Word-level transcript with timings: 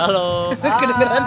Halo. 0.00 0.56
Kedengeran 0.80 1.24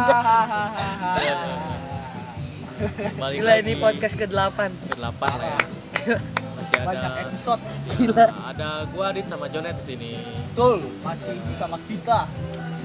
Balik 3.22 3.38
Gila 3.38 3.52
lagi 3.54 3.62
ini 3.62 3.74
podcast 3.78 4.16
ke-8 4.18 4.58
ke 4.90 4.96
delapan 4.98 5.32
lah 5.38 5.46
ya. 5.46 6.18
Masih 6.58 6.76
ada 6.82 6.88
banyak 6.90 7.14
episode 7.30 7.62
Gila 7.94 8.26
ada 8.50 8.70
gua 8.90 9.14
Adit 9.14 9.30
sama 9.30 9.46
Jonet 9.46 9.78
di 9.78 9.86
sini. 9.86 10.12
betul 10.18 10.90
masih 11.06 11.38
bersama 11.46 11.78
kita 11.86 12.26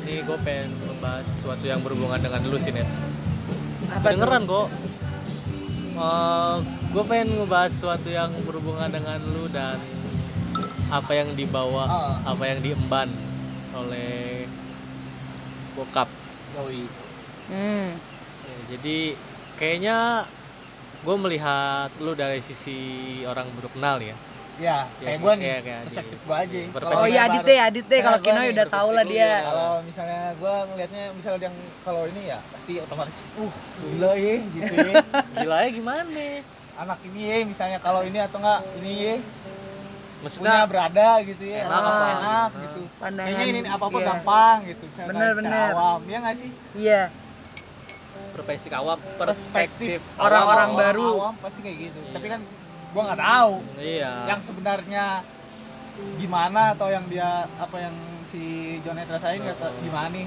Ini 0.05 0.29
gue 0.29 0.39
pengen 0.41 0.77
membahas 0.85 1.25
sesuatu 1.25 1.65
yang 1.65 1.81
berhubungan 1.81 2.17
dengan 2.17 2.41
lu 2.45 2.57
sih, 2.57 2.73
Net. 2.73 2.89
Apa 3.89 4.13
Kedengeran 4.13 4.45
kok. 4.45 4.69
gue 6.89 7.05
pengen 7.05 7.29
ngebahas 7.37 7.73
sesuatu 7.73 8.09
yang 8.09 8.29
berhubungan 8.45 8.89
dengan 8.89 9.21
lu 9.21 9.45
dan 9.53 9.77
apa 10.89 11.13
yang 11.13 11.33
dibawa, 11.37 11.85
Ah. 11.85 12.33
apa 12.33 12.45
yang 12.49 12.65
diemban 12.65 13.09
oleh 13.77 14.48
bokap. 15.79 16.09
Yoi 16.55 16.83
Hmm 17.49 17.89
Ya, 18.41 18.57
jadi 18.71 18.99
kayaknya 19.55 19.97
gue 20.99 21.17
melihat 21.17 21.95
lu 21.99 22.13
dari 22.13 22.41
sisi 22.41 22.79
orang 23.23 23.47
baru 23.53 23.71
kenal 23.71 23.97
ya. 23.99 24.11
ya 24.11 24.17
Ya, 24.59 24.79
kayak 24.99 25.19
gue 25.19 25.33
nih 25.33 25.45
kayak- 25.45 25.63
kayak 25.63 25.81
perspektif 25.85 26.19
Adit. 26.19 26.67
gue 26.67 26.81
aja. 26.81 26.93
Oh 26.93 27.07
iya 27.07 27.21
Adit 27.25 27.43
deh, 27.45 27.59
Adit 27.61 27.87
deh 27.87 28.01
Kalau 28.01 28.19
Kino 28.19 28.41
nih 28.41 28.51
udah 28.51 28.67
tau 28.67 28.89
lah 28.91 29.05
dia 29.05 29.31
kalau 29.45 29.71
misalnya 29.81 30.23
gue 30.35 30.55
ngelihatnya 30.67 31.05
misalnya 31.13 31.41
yang 31.45 31.57
kalau 31.81 32.03
ini 32.05 32.23
ya 32.27 32.39
pasti 32.49 32.73
otomatis 32.77 33.17
uh 33.37 33.55
gila 33.87 34.13
ya 34.13 34.35
gitu 34.43 34.75
ya 34.75 34.95
Gila 35.39 35.57
ya 35.61 35.69
gimana? 35.71 36.27
anak 36.77 36.99
ini 37.05 37.21
ya 37.23 37.37
misalnya 37.45 37.79
kalau 37.79 38.03
ini 38.03 38.19
atau 38.19 38.39
enggak 38.39 38.61
ini 38.77 38.93
ya 38.97 39.15
punya 39.17 40.27
Maksudnya 40.27 40.67
berada 40.67 41.09
gitu 41.23 41.45
ya 41.45 41.59
Enak 41.63 41.79
enak, 41.79 41.95
enak 42.13 42.51
gitu 42.57 42.68
Pandangan 42.99 43.31
kayaknya 43.31 43.45
ini 43.57 43.61
apa 43.65 43.85
apa 43.85 43.95
iya. 43.97 44.07
gampang 44.07 44.57
gitu 44.65 44.83
misalnya 44.85 45.09
Bener, 45.09 45.31
bener. 45.35 45.71
awam 45.73 46.01
ya 46.05 46.17
nggak 46.19 46.37
sih 46.37 46.51
Iya 46.75 47.03
perspektif 48.29 48.71
awam, 48.73 48.99
perspektif 49.15 49.99
Orang-orang 50.17 50.69
baru. 50.75 51.09
awam 51.17 51.35
pasti 51.39 51.61
kayak 51.63 51.77
gitu 51.81 51.99
tapi 52.11 52.27
kan 52.27 52.41
gue 52.89 53.03
nggak 53.05 53.21
tahu 53.21 53.55
Iya. 53.77 54.13
yang 54.27 54.41
sebenarnya 54.41 55.05
gimana 56.15 56.75
atau 56.75 56.89
yang 56.89 57.05
dia 57.07 57.27
apa 57.55 57.77
yang 57.77 57.95
si 58.25 58.43
Jonet 58.83 59.07
rasain 59.07 59.41
kata 59.41 59.67
gimana 59.81 60.11
nih 60.11 60.27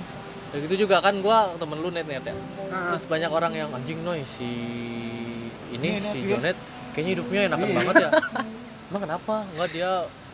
Ya 0.51 0.59
gitu 0.59 0.83
juga 0.83 0.99
kan 0.99 1.15
gua 1.23 1.55
temen 1.55 1.79
lu 1.79 1.95
net 1.95 2.03
net 2.03 2.19
ya. 2.21 2.35
Heeh. 2.35 2.91
Terus 2.91 3.07
banyak 3.07 3.31
orang 3.31 3.55
yang 3.55 3.71
anjing 3.71 4.03
noy 4.03 4.19
si 4.21 4.51
ini 5.71 5.95
Ini, 5.95 6.03
si 6.03 6.17
iya. 6.19 6.35
Jonet 6.35 6.57
kayaknya 6.91 7.11
hidupnya 7.15 7.39
enakan 7.47 7.63
Iya. 7.63 7.77
banget 7.79 7.95
ya. 7.95 8.09
Emang 8.91 9.01
kenapa? 9.01 9.35
Enggak 9.47 9.69
dia 9.71 9.91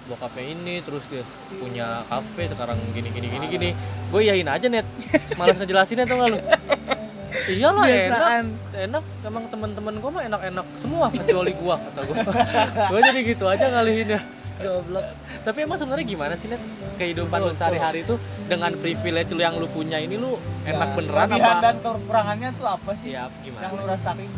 bokapnya 0.07 0.43
ini 0.47 0.79
terus 0.81 1.03
dia 1.07 1.21
punya 1.53 2.01
kafe 2.07 2.47
sekarang 2.47 2.79
gini 2.91 3.11
gini 3.11 3.27
gini 3.27 3.45
gini. 3.47 3.69
Gue 4.09 4.25
yain 4.25 4.47
aja 4.47 4.65
net. 4.65 4.87
Malas 5.35 5.55
ngejelasinnya 5.59 6.07
tuh 6.07 6.15
nggak 6.15 6.29
lu? 6.31 6.39
Iya 7.47 7.69
lah 7.71 7.85
enak, 7.87 8.29
enak. 8.75 9.03
Emang 9.23 9.43
teman-teman 9.47 9.93
gua 9.99 10.11
mah 10.11 10.23
enak-enak 10.25 10.67
semua 10.79 11.07
kecuali 11.07 11.55
gua 11.55 11.79
kata 11.79 11.99
gua. 12.03 12.15
gua 12.91 12.99
jadi 13.03 13.19
gitu 13.23 13.45
aja 13.47 13.71
ngalihinnya. 13.71 14.19
Goblok. 14.57 15.05
Tapi 15.45 15.57
emang 15.63 15.77
sebenarnya 15.77 16.03
gimana 16.03 16.33
sih 16.33 16.49
net 16.49 16.59
kehidupan 16.97 17.39
lu 17.39 17.53
sehari-hari 17.53 18.01
itu 18.01 18.17
dengan 18.49 18.73
privilege 18.75 19.31
lu 19.31 19.39
yang 19.39 19.55
lu 19.55 19.69
punya 19.69 20.01
ini 20.01 20.17
lu 20.17 20.35
enak 20.65 20.89
Ya, 20.91 20.95
beneran 20.97 21.27
kelebihan 21.29 21.55
apa? 21.55 21.63
dan 21.63 21.75
kekurangannya 21.79 22.49
tuh 22.57 22.67
apa 22.67 22.91
sih 22.97 23.13
Siap 23.13 23.31
gimana? 23.45 23.63
yang 23.63 23.73
lu 23.77 23.83
rasain 23.85 24.31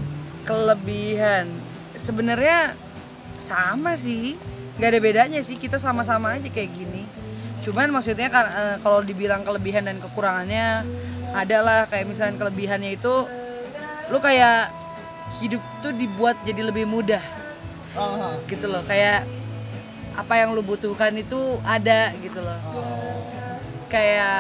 Kelebihan 0.43 1.45
Sebenarnya 1.95 2.75
sama 3.39 3.95
sih 3.95 4.35
Gak 4.79 4.89
ada 4.89 4.99
bedanya 4.99 5.39
sih 5.43 5.55
Kita 5.55 5.75
sama-sama 5.75 6.33
aja 6.33 6.47
kayak 6.47 6.71
gini. 6.71 7.03
Cuman 7.59 7.91
maksudnya 7.91 8.31
kan 8.31 8.47
eh, 8.47 8.75
kalau 8.79 9.03
dibilang 9.03 9.43
kelebihan 9.43 9.83
dan 9.83 9.99
kekurangannya 9.99 10.87
ada 11.35 11.57
lah. 11.59 11.81
Kayak 11.85 12.05
misalnya 12.07 12.35
kelebihannya 12.39 12.95
itu 12.95 13.13
lu 14.09 14.17
kayak 14.17 14.71
hidup 15.37 15.61
tuh 15.79 15.91
dibuat 15.91 16.39
jadi 16.41 16.63
lebih 16.65 16.87
mudah. 16.87 17.21
Oh, 17.93 18.37
gitu 18.45 18.69
loh 18.69 18.85
kayak 18.85 19.25
apa 20.13 20.33
yang 20.35 20.53
lu 20.53 20.61
butuhkan 20.61 21.13
itu 21.13 21.37
ada 21.61 22.15
gitu 22.17 22.39
loh. 22.39 22.57
Kayak 23.89 24.37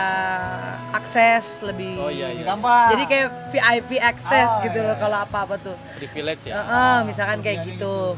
akses 0.93 1.57
lebih 1.65 1.97
Oh 1.97 2.07
iya 2.07 2.29
iya. 2.29 2.45
gampang. 2.45 2.93
Jadi 2.93 3.03
kayak 3.05 3.27
VIP 3.49 3.91
akses 3.97 4.49
Oh, 4.49 4.61
gitu 4.61 4.79
iya. 4.79 4.87
loh 4.93 4.97
kalau 4.97 5.17
apa-apa 5.19 5.57
tuh. 5.57 5.75
Privilege 5.97 6.47
ya. 6.47 6.61
Heeh, 6.61 6.97
misalkan 7.03 7.41
kayak 7.41 7.65
kelebihannya 7.65 7.77
gitu 7.77 8.13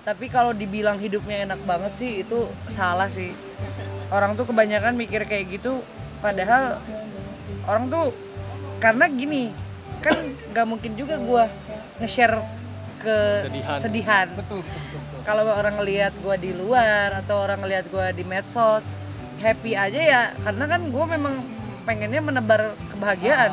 tapi 0.00 0.32
kalau 0.32 0.56
dibilang 0.56 0.96
hidupnya 0.96 1.44
enak 1.44 1.60
banget 1.68 1.92
sih 2.00 2.24
itu 2.24 2.48
salah 2.72 3.08
sih. 3.12 3.36
Orang 4.10 4.34
tuh 4.34 4.48
kebanyakan 4.48 4.98
mikir 4.98 5.22
kayak 5.28 5.60
gitu 5.60 5.84
padahal 6.18 6.82
orang 7.68 7.86
tuh 7.88 8.10
karena 8.80 9.06
gini 9.06 9.52
kan 10.00 10.16
nggak 10.50 10.66
mungkin 10.66 10.96
juga 10.96 11.20
gua 11.20 11.44
nge-share 12.00 12.40
ke 13.00 13.16
Sedihan. 13.48 13.78
sedihan 13.80 14.26
betul 14.36 14.60
betul 14.60 14.80
betul, 15.00 15.20
kalau 15.24 15.44
orang 15.48 15.76
ngelihat 15.80 16.12
gua 16.20 16.36
di 16.36 16.52
luar 16.52 17.20
atau 17.24 17.44
orang 17.44 17.60
ngelihat 17.64 17.88
gua 17.88 18.12
di 18.12 18.24
medsos 18.24 18.84
happy 19.40 19.72
aja 19.76 20.00
ya 20.00 20.22
karena 20.44 20.64
kan 20.68 20.80
gua 20.92 21.04
memang 21.08 21.34
pengennya 21.84 22.20
menebar 22.20 22.76
kebahagiaan. 22.92 23.52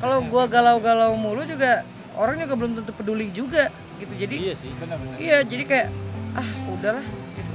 Kalau 0.00 0.24
gua 0.26 0.48
galau-galau 0.48 1.12
mulu 1.14 1.44
juga 1.44 1.84
orang 2.16 2.40
juga 2.40 2.54
belum 2.56 2.72
tentu 2.82 2.92
peduli 2.96 3.28
juga 3.30 3.68
gitu. 4.00 4.12
Jadi 4.16 4.34
Iya 4.48 4.54
sih. 4.56 4.72
benar-benar. 4.80 5.16
iya 5.20 5.38
jadi 5.44 5.64
kayak 5.68 5.88
ah 6.34 6.48
udahlah 6.72 7.04
gitu. 7.36 7.54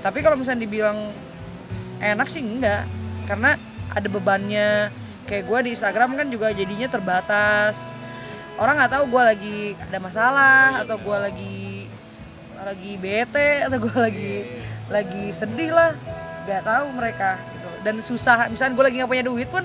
Tapi 0.00 0.18
kalau 0.24 0.36
misalnya 0.40 0.64
dibilang 0.64 0.98
enak 2.00 2.26
sih 2.32 2.40
enggak. 2.40 2.88
Karena 3.28 3.54
ada 3.92 4.08
bebannya. 4.08 4.88
Kayak 5.28 5.44
gua 5.46 5.58
di 5.62 5.70
Instagram 5.76 6.18
kan 6.18 6.26
juga 6.32 6.50
jadinya 6.50 6.88
terbatas. 6.90 7.78
Orang 8.58 8.76
nggak 8.76 8.92
tahu 8.98 9.04
gua 9.12 9.32
lagi 9.32 9.78
ada 9.78 9.98
masalah 10.02 10.82
atau 10.82 10.98
gua 10.98 11.30
lagi 11.30 11.86
lagi 12.62 12.94
bete 12.94 13.66
atau 13.66 13.78
gua 13.78 14.06
lagi 14.10 14.48
lagi 14.90 15.24
sedih 15.30 15.70
lah. 15.70 15.92
Nggak 16.48 16.62
tahu 16.66 16.86
mereka 16.98 17.30
gitu. 17.54 17.68
Dan 17.82 17.94
susah 18.02 18.50
misalnya 18.50 18.74
gue 18.78 18.84
lagi 18.86 18.96
nggak 19.02 19.10
punya 19.10 19.24
duit 19.26 19.48
pun 19.50 19.64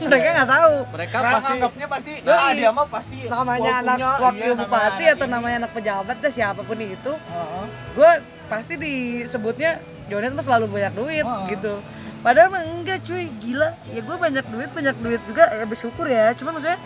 mereka 0.00 0.28
nggak 0.30 0.50
tahu 0.50 0.74
Mereka 0.88 1.12
Karena 1.12 1.34
pasti 1.34 1.52
anggapnya 1.52 1.86
pasti 1.88 2.12
Yoi. 2.20 2.38
ah 2.38 2.50
dia 2.52 2.70
mah 2.70 2.86
pasti 2.86 3.16
namanya 3.24 3.58
gua 3.58 3.72
anak 3.74 3.96
punya, 3.96 4.10
wakil 4.20 4.44
iya, 4.46 4.54
bupati 4.54 5.04
anak 5.04 5.14
atau 5.16 5.26
ini. 5.26 5.34
namanya 5.34 5.56
anak 5.58 5.72
pejabat 5.72 6.16
deh 6.18 6.32
siapa 6.32 6.60
pun 6.62 6.78
itu 6.78 7.12
Heeh. 7.14 7.64
gue 7.92 8.10
pasti 8.46 8.74
disebutnya 8.76 9.70
Jonet 10.06 10.32
mah 10.32 10.40
selalu 10.40 10.66
banyak 10.70 10.92
duit 10.94 11.26
Oh. 11.26 11.44
gitu 11.46 11.74
padahal 12.18 12.48
mah 12.48 12.62
enggak 12.62 12.98
cuy 13.02 13.26
gila 13.38 13.68
ya 13.88 14.00
gue 14.00 14.16
banyak 14.16 14.44
duit 14.46 14.70
banyak 14.70 14.96
duit 14.98 15.20
juga 15.24 15.44
ya 15.48 15.64
bersyukur 15.64 16.06
ya 16.06 16.34
cuman 16.34 16.52
maksudnya 16.54 16.78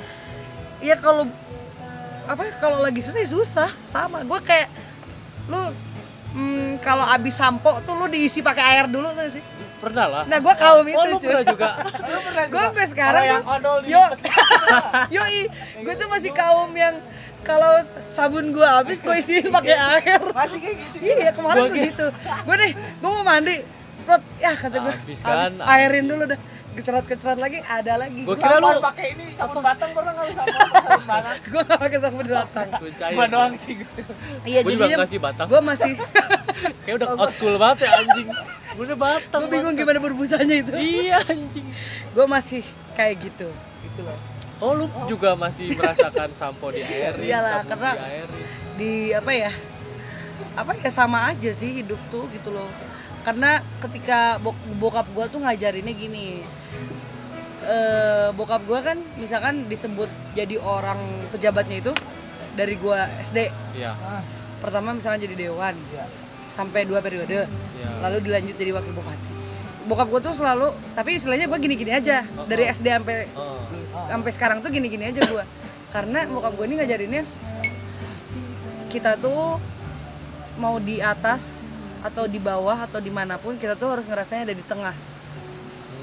ya 0.79 0.95
kalau 0.97 1.25
apa 2.23 2.43
ya, 2.45 2.53
kalau 2.57 2.79
lagi 2.79 3.01
susah 3.01 3.19
ya 3.19 3.29
susah 3.29 3.71
sama 3.87 4.23
gue 4.23 4.41
kayak 4.43 4.69
lu 5.49 5.59
hmm, 6.33 6.79
kalau 6.81 7.03
abis 7.09 7.35
sampo 7.35 7.77
tuh 7.83 7.95
lu 7.95 8.07
diisi 8.07 8.41
pakai 8.41 8.77
air 8.77 8.87
dulu 8.87 9.11
tuh 9.11 9.27
sih 9.31 9.43
pernah 9.83 10.07
lah. 10.07 10.23
nah 10.25 10.39
gue 10.39 10.55
kaum 10.57 10.87
itu 10.87 10.95
oh 10.95 11.05
lu 11.05 11.17
pernah 11.19 11.43
juga. 11.43 11.69
Gue 12.45 12.55
juga? 12.55 12.61
sampai 12.65 12.87
sekarang 12.87 13.25
yang 13.27 13.43
tuh 13.43 13.53
odol 13.53 13.79
yo 13.85 14.03
yoi. 15.17 15.41
Gue 15.81 15.95
tuh 15.95 16.09
masih 16.09 16.31
kaum 16.33 16.71
yang 16.73 16.95
kalau 17.43 17.73
sabun 18.09 18.51
gue 18.51 18.63
habis 18.63 18.99
gue 18.99 19.15
isiin 19.17 19.51
pakai 19.59 19.75
air. 19.75 20.21
Masih 20.31 20.59
kayak 20.59 20.77
gitu 20.79 20.97
iya 21.03 21.31
kemarin 21.33 21.59
Gua 21.59 21.67
gue 21.67 21.75
kayak- 21.75 21.91
gitu. 21.91 22.07
Gue 22.41 22.55
deh 22.57 22.71
gue 22.73 23.11
mau 23.11 23.23
mandi. 23.23 23.57
Rot, 24.03 24.19
ya 24.37 24.51
kata 24.53 24.77
gue 24.81 24.95
Habis 24.97 25.21
kan, 25.21 25.51
airin 25.69 26.07
dulu 26.07 26.27
dah. 26.27 26.39
Kecerat-kecerat 26.73 27.37
lagi 27.37 27.61
ada 27.61 28.01
lagi. 28.01 28.25
Gua 28.25 28.33
gue 28.33 28.41
kira 28.41 28.57
lu- 28.57 28.81
pakai 28.81 29.07
ini 29.13 29.27
sabun 29.31 29.61
batang 29.61 29.91
pernah 29.93 30.11
nggak 30.11 30.25
lu 30.25 30.33
sabun 30.33 30.65
batang? 31.05 31.37
Gak 31.45 31.67
pakai 31.77 31.99
sabun 32.01 32.25
datang 32.25 32.67
Gue 32.73 32.91
gua 33.13 33.27
doang 33.29 33.53
sih 33.55 33.73
gitu. 33.77 34.01
Iya 34.43 34.61
Gue 34.61 34.73
juga 34.73 34.85
jadinya 34.87 34.99
ngasih 35.05 35.21
batang. 35.21 35.47
gue 35.47 35.61
masih 35.61 35.93
Kayak 36.83 36.95
udah 36.97 37.09
old 37.13 37.33
school 37.33 37.55
banget 37.57 37.79
ya 37.83 37.91
anjing. 37.95 38.29
Gue 38.73 38.85
udah 38.85 38.99
batang. 38.99 39.41
gue 39.41 39.51
bingung 39.51 39.75
gimana 39.75 39.99
berbusanya 39.99 40.55
itu 40.55 40.73
Iya 40.73 41.21
anjing. 41.23 41.67
gue 42.09 42.27
masih 42.27 42.61
kayak 42.93 43.17
gitu 43.23 43.49
gitu 43.83 44.01
loh 44.01 44.19
Oh 44.59 44.73
lu 44.73 44.87
juga 45.07 45.35
masih 45.35 45.73
merasakan 45.73 46.31
sampo 46.33 46.71
di 46.71 46.81
airin, 46.81 47.19
Iyalah, 47.21 47.65
karena- 47.65 47.93
di 47.93 48.07
airin. 48.07 48.45
di 48.73 48.93
apa 49.11 49.33
ya 49.33 49.53
apa 50.53 50.73
ya 50.77 50.87
sama 50.89 51.19
aja 51.27 51.51
sih 51.51 51.79
hidup 51.79 51.99
tuh 52.09 52.31
gitu 52.31 52.49
loh 52.49 52.71
karena 53.23 53.59
ketika 53.81 54.37
bok- 54.39 54.55
bokap 54.77 55.07
gua 55.11 55.27
tuh 55.27 55.41
ngajarinnya 55.41 55.93
gini 55.93 56.45
eh 57.63 58.29
bokap 58.33 58.63
gua 58.63 58.83
kan 58.83 58.99
misalkan 59.17 59.65
disebut 59.65 60.07
jadi 60.33 60.59
orang 60.59 60.99
pejabatnya 61.31 61.79
itu 61.81 61.93
dari 62.53 62.75
gua 62.77 63.07
SD 63.19 63.49
Iya. 63.73 63.95
ah 63.97 64.23
pertama 64.59 64.93
misalnya 64.93 65.23
jadi 65.23 65.49
dewan 65.49 65.75
iya 65.89 66.05
sampai 66.53 66.85
dua 66.85 67.01
periode. 67.01 67.49
Iya. 67.49 67.89
lalu 68.05 68.19
dilanjut 68.29 68.55
jadi 68.55 68.71
wakil 68.77 68.93
bupati. 68.93 69.27
Bokap 69.83 70.07
gua 70.07 70.21
tuh 70.23 70.35
selalu 70.37 70.69
tapi 70.95 71.17
istilahnya 71.19 71.47
gua 71.51 71.59
gini-gini 71.59 71.91
aja. 71.91 72.23
Dari 72.47 72.69
SD 72.69 72.87
sampai 72.87 73.27
Oh. 73.33 73.59
sampai 74.09 74.31
sekarang 74.33 74.59
tuh 74.61 74.71
gini-gini 74.71 75.09
aja 75.09 75.21
gua. 75.27 75.45
Karena 75.93 76.25
bokap 76.25 76.57
gue 76.57 76.65
ini 76.73 76.81
ngajarinnya 76.81 77.23
kita 78.89 79.17
tuh 79.21 79.61
mau 80.57 80.77
di 80.77 81.01
atas 81.01 81.61
atau 82.01 82.25
di 82.29 82.37
bawah 82.37 82.77
atau 82.85 83.01
di 83.01 83.09
mana 83.09 83.37
pun 83.37 83.57
kita 83.57 83.77
tuh 83.77 83.97
harus 83.97 84.05
ngerasanya 84.09 84.49
ada 84.49 84.55
di 84.57 84.65
tengah. 84.65 84.97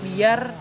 Biar 0.06 0.54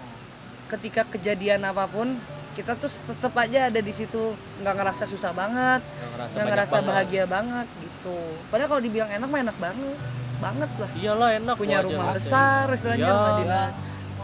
ketika 0.68 1.04
kejadian 1.08 1.64
apa 1.64 1.88
pun 1.88 2.16
kita 2.52 2.74
tuh 2.74 2.90
tetap 2.90 3.32
aja 3.36 3.68
ada 3.68 3.80
di 3.80 3.92
situ. 3.92 4.32
Nggak 4.64 4.74
ngerasa 4.80 5.04
susah 5.04 5.32
banget 5.36 5.80
nggak 5.84 6.08
ngerasa 6.08 6.32
nggak 6.32 6.40
banyak 6.40 6.52
ngerasa 6.52 6.72
banget. 6.74 6.88
bahagia 6.88 7.24
banget 7.28 7.66
gitu. 7.98 8.16
Padahal 8.46 8.68
kalau 8.68 8.80
dibilang 8.80 9.10
enak 9.10 9.26
mah 9.26 9.40
enak 9.42 9.56
banget 9.58 9.98
banget 10.38 10.70
lah. 10.72 10.90
Iyalah 10.94 11.30
enak 11.36 11.54
punya 11.56 11.78
rumah 11.80 12.14
besar 12.14 12.70
istilahnya 12.70 13.04
Iya. 13.04 13.12
rumah 13.12 13.32
dinas 13.36 13.74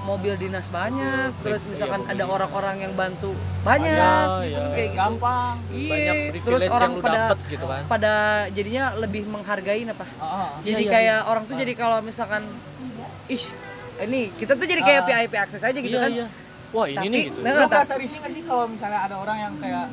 mobil 0.04 0.36
dinas 0.36 0.68
banyak 0.68 1.32
terus 1.40 1.58
iya, 1.58 1.70
misalkan 1.72 2.00
mobil 2.02 2.12
ada 2.12 2.24
orang-orang 2.28 2.76
yang 2.78 2.92
bantu 2.92 3.32
banyak 3.64 3.88
Iya, 3.88 4.04
gitu, 4.04 4.36
iya. 4.44 4.56
terus 4.60 4.70
kayak 4.70 4.84
gitu. 4.86 5.00
gampang. 5.00 5.54
Iya, 5.64 5.88
banyak 5.88 6.14
terus 6.14 6.32
privilege 6.36 6.68
orang 6.68 6.82
yang 6.84 6.92
lu 6.94 7.02
pada 7.02 7.18
dapet 7.18 7.38
gitu 7.48 7.64
kan. 7.64 7.82
pada 7.88 8.12
jadinya 8.52 8.84
lebih 8.94 9.22
menghargain 9.24 9.86
apa? 9.88 10.06
Ah, 10.14 10.24
ah. 10.28 10.48
jadi 10.60 10.82
iya, 10.82 10.92
kayak 10.92 11.18
orang 11.24 11.42
tuh 11.44 11.56
jadi 11.56 11.72
kalau 11.74 11.98
misalkan 11.98 12.42
ih 13.26 13.44
ini 14.04 14.20
kita 14.36 14.52
tuh 14.54 14.66
jadi 14.68 14.82
kayak 14.82 15.00
Ah. 15.00 15.06
VIP 15.08 15.34
akses 15.34 15.62
aja 15.62 15.72
gitu 15.74 15.88
iya 15.90 16.04
kan. 16.04 16.10
iya. 16.12 16.26
Wah 16.70 16.84
ini 16.84 16.96
Tapi- 16.96 17.08
nih 17.08 17.22
gitu. 17.24 17.38
Nah, 17.40 17.50
lu 17.50 17.58
tak- 17.60 17.70
ngerasa 17.72 17.94
risih 17.96 18.18
gak 18.20 18.30
sih 18.30 18.42
kalau 18.42 18.64
misalnya 18.66 19.00
ada 19.00 19.16
orang 19.16 19.38
yang 19.40 19.52
kayak 19.56 19.84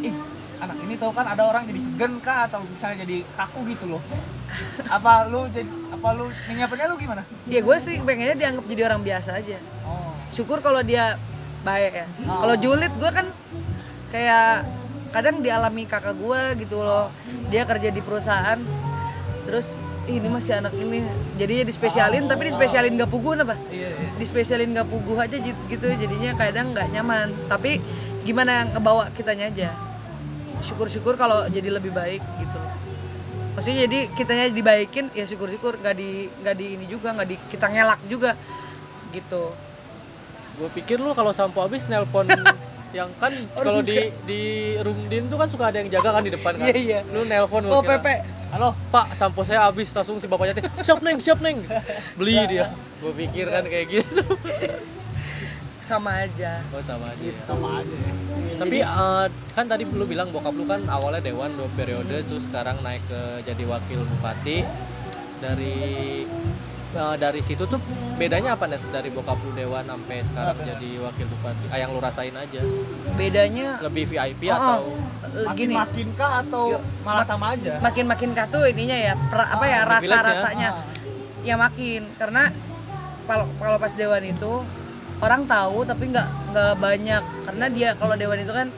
ih 0.00 0.14
anak 0.60 0.78
ini 0.82 0.94
tau 0.96 1.12
kan 1.12 1.26
ada 1.28 1.42
orang 1.44 1.68
jadi 1.68 1.80
segen 1.80 2.12
kah? 2.24 2.48
Atau 2.48 2.64
misalnya 2.64 3.04
jadi 3.04 3.22
kaku 3.36 3.60
gitu 3.68 3.84
loh. 3.96 4.02
Apa 4.96 5.28
lu 5.28 5.50
jadi 5.50 5.68
apa 5.90 6.08
lu 6.16 6.30
nyiapinnya 6.48 6.86
lu 6.88 6.96
gimana? 6.96 7.22
Ya 7.50 7.60
gue 7.60 7.76
sih 7.82 7.98
pengennya 8.00 8.36
dianggap 8.38 8.64
jadi 8.68 8.82
orang 8.88 9.00
biasa 9.02 9.30
aja. 9.36 9.58
Oh. 9.84 10.14
Syukur 10.30 10.62
kalau 10.62 10.80
dia 10.86 11.18
baik 11.66 11.92
ya. 11.92 12.06
Oh. 12.30 12.46
kalau 12.46 12.54
julid 12.54 12.92
gue 12.94 13.10
kan 13.10 13.26
kayak 14.14 14.62
kadang 15.10 15.42
dialami 15.42 15.82
kakak 15.88 16.14
gue 16.14 16.40
gitu 16.62 16.78
loh. 16.80 17.10
Dia 17.50 17.66
kerja 17.66 17.90
di 17.90 18.00
perusahaan 18.00 18.58
terus 19.46 19.66
"Ih, 20.06 20.22
ini 20.22 20.28
masih 20.30 20.62
anak 20.62 20.74
ini. 20.78 21.02
Jadinya 21.34 21.64
dispesialin 21.66 22.24
tapi 22.30 22.48
dispesialin 22.54 22.94
gak 22.94 23.10
puguh 23.10 23.34
apa 23.34 23.58
iya 23.74 23.90
iya. 23.90 24.08
Dispesialin 24.16 24.70
gak 24.70 24.86
puguh 24.86 25.18
aja 25.18 25.36
gitu 25.42 25.86
jadinya 25.98 26.30
kadang 26.38 26.70
nggak 26.70 26.86
nyaman. 26.94 27.34
Tapi 27.50 27.82
gimana 28.22 28.62
yang 28.62 28.68
ngebawa 28.78 29.10
kitanya 29.14 29.50
aja 29.50 29.70
syukur-syukur 30.64 31.14
kalau 31.20 31.48
jadi 31.48 31.68
lebih 31.68 31.92
baik 31.92 32.22
gitu 32.40 32.60
maksudnya 33.56 33.88
jadi 33.88 33.98
kitanya 34.12 34.44
dibaikin 34.52 35.08
ya 35.16 35.24
syukur-syukur 35.24 35.80
nggak 35.80 35.96
di 35.96 36.28
nggak 36.44 36.54
di 36.60 36.66
ini 36.76 36.84
juga 36.84 37.16
nggak 37.16 37.28
di 37.28 37.36
kita 37.48 37.66
ngelak 37.72 38.00
juga 38.04 38.36
gitu. 39.16 39.56
Gue 40.60 40.68
pikir 40.76 41.00
lu 41.00 41.16
kalau 41.16 41.32
sampo 41.32 41.64
habis 41.64 41.88
nelpon 41.88 42.28
yang 42.96 43.08
kan 43.16 43.32
kalau 43.56 43.80
di 43.80 44.12
di 44.28 44.40
room 44.84 45.08
din 45.08 45.28
tuh 45.32 45.40
kan 45.40 45.48
suka 45.48 45.72
ada 45.72 45.80
yang 45.80 45.88
jaga 45.88 46.20
kan 46.20 46.22
di 46.22 46.32
depan 46.36 46.52
kan. 46.60 46.68
Iya, 46.68 46.76
iya. 46.76 47.00
lu 47.08 47.24
nelpon 47.24 47.64
oh 47.64 47.80
gua 47.80 47.82
kira, 47.82 47.96
Pepe. 47.96 48.14
Halo 48.52 48.76
pak 48.92 49.16
sampo 49.16 49.40
saya 49.42 49.64
habis 49.64 49.88
langsung 49.96 50.20
si 50.20 50.28
bapaknya 50.28 50.60
siap 50.84 51.00
neng 51.00 51.16
siap 51.24 51.40
neng. 51.40 51.64
Beli 52.20 52.36
dia. 52.52 52.76
Gue 53.00 53.12
pikir 53.16 53.48
kan 53.48 53.64
kayak 53.64 53.86
gitu 53.88 54.20
sama 55.86 56.10
aja. 56.18 56.52
Oh 56.68 56.82
sama 56.82 57.06
aja 57.08 57.24
ya. 57.24 57.40
sama 57.44 57.68
aja 57.78 57.96
ya. 57.96 58.12
Tapi 58.56 58.76
eh, 58.78 59.24
kan 59.52 59.64
tadi 59.64 59.86
lu 59.86 60.04
bilang 60.04 60.28
bokap 60.28 60.52
lu 60.52 60.64
kan 60.64 60.82
awalnya 60.86 61.22
dewan 61.22 61.54
dua 61.54 61.70
periode 61.72 62.16
terus 62.20 62.44
sekarang 62.44 62.74
naik 62.80 63.00
ke 63.04 63.20
jadi 63.44 63.62
wakil 63.64 64.02
bupati. 64.04 64.66
Dari 65.36 65.76
eh, 66.92 67.16
dari 67.16 67.40
situ 67.40 67.64
tuh 67.64 67.78
bedanya 68.16 68.52
apa 68.52 68.66
net? 68.66 68.82
Dari 68.88 69.08
bokap 69.08 69.38
lu 69.38 69.52
dewan 69.52 69.84
sampai 69.84 70.20
sekarang 70.22 70.56
jadi 70.58 70.90
wakil 70.98 71.26
bupati? 71.28 71.64
Ah, 71.68 71.78
yang 71.78 71.90
lu 71.90 72.00
rasain 72.00 72.34
aja. 72.34 72.60
Bedanya 73.14 73.78
lebih 73.78 74.04
VIP 74.06 74.42
Oh, 74.48 74.56
atau? 74.56 74.80
Eh, 75.28 75.44
makin 75.44 75.54
gini. 75.54 75.74
Makin 75.76 76.06
kah 76.14 76.40
atau 76.40 76.64
Yuk, 76.72 76.82
malah 77.02 77.22
sama 77.22 77.52
aja? 77.52 77.76
makin 77.78 78.04
makin 78.04 78.30
katu 78.32 78.64
ininya 78.64 78.96
ya 78.96 79.12
pra- 79.28 79.50
apa 79.50 79.64
ya 79.64 79.78
Ah, 79.78 79.84
rasa 79.86 80.00
privilege 80.00 80.18
ya. 80.18 80.32
rasanya 80.32 80.68
Ah. 80.72 80.84
ya 81.44 81.54
makin. 81.54 82.02
Karena 82.16 82.42
kalau 83.22 83.46
kalau 83.54 83.76
pas 83.76 83.92
dewan 83.92 84.24
itu 84.24 84.52
orang 85.22 85.42
tahu 85.48 85.84
tapi 85.86 86.12
nggak 86.12 86.28
nggak 86.52 86.72
banyak. 86.80 87.22
Karena 87.48 87.66
dia 87.72 87.88
kalau 87.96 88.14
dewan 88.18 88.38
itu 88.40 88.52
kan 88.52 88.68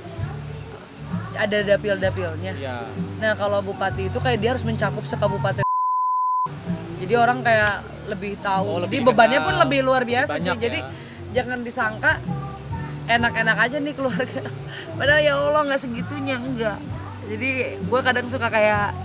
ada 1.39 1.59
dapil-dapilnya. 1.63 2.53
Ya 2.59 2.87
nah 3.19 3.35
kalau 3.35 3.59
bupati 3.63 4.11
itu 4.11 4.19
kayak 4.23 4.39
dia 4.39 4.51
harus 4.55 4.63
mencakup 4.63 5.03
sekabupaten. 5.07 5.67
Jadi 6.99 7.15
orang 7.15 7.41
kayak 7.43 7.83
lebih 8.11 8.37
tahu. 8.43 8.67
Oh, 8.67 8.79
jadi 8.79 8.85
lebih 8.87 8.99
bebannya 9.13 9.39
dikenal. 9.41 9.49
pun 9.49 9.55
lebih 9.67 9.81
luar 9.87 10.03
biasa 10.03 10.33
Lebih 10.37 10.45
banyak 10.45 10.57
jadi 10.61 10.79
ya. 10.81 10.89
jangan 11.39 11.59
disangka 11.63 12.13
enak-enak 13.09 13.57
aja 13.57 13.77
nih 13.81 13.95
keluarga. 13.97 14.43
Padahal 14.99 15.21
ya 15.23 15.33
Allah 15.39 15.63
nggak 15.67 15.81
segitunya 15.81 16.37
enggak 16.37 16.79
jadi 17.29 17.77
gue 17.77 18.01
kadang 18.01 18.27
suka 18.33 18.49
kayak 18.49 18.97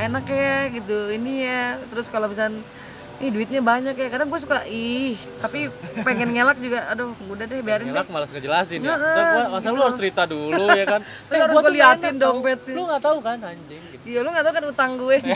enak 0.00 0.24
ya 0.24 0.72
gitu. 0.72 1.12
Ini 1.12 1.32
ya. 1.44 1.64
Terus 1.92 2.08
kalau 2.08 2.32
misalnya 2.32 2.64
ih 3.16 3.30
duitnya 3.30 3.58
banyak 3.58 3.94
ya 3.94 4.08
kadang 4.08 4.28
gue 4.28 4.36
suka 4.36 4.60
ih 4.66 5.16
tapi 5.40 5.72
pengen 6.00 6.30
ngelak 6.30 6.58
juga 6.58 6.84
aduh 6.86 7.16
udah 7.24 7.44
deh 7.44 7.60
biarin 7.60 7.84
deh 7.84 7.90
Nyelak 7.90 8.08
malas 8.08 8.28
ngejelasin 8.28 8.76
ya. 8.78 8.92
Masa, 8.92 9.08
gua, 9.08 9.44
masa 9.50 9.66
lu 9.66 9.72
gitu. 9.72 9.82
harus 9.82 9.96
cerita 9.96 10.22
dulu 10.24 10.64
ya 10.68 10.84
kan. 10.86 11.00
Terus 11.26 11.40
harus 11.40 11.54
gua 11.54 11.70
liatin 11.70 12.14
dompetnya. 12.16 12.74
Lu 12.74 12.82
nggak 12.84 13.02
tahu 13.02 13.18
kan 13.18 13.38
anjing 13.40 13.82
gitu. 13.88 14.04
iya 14.04 14.18
lu 14.20 14.28
nggak 14.28 14.44
tahu 14.44 14.54
kan 14.54 14.64
utang 14.66 14.90
gue 14.96 15.16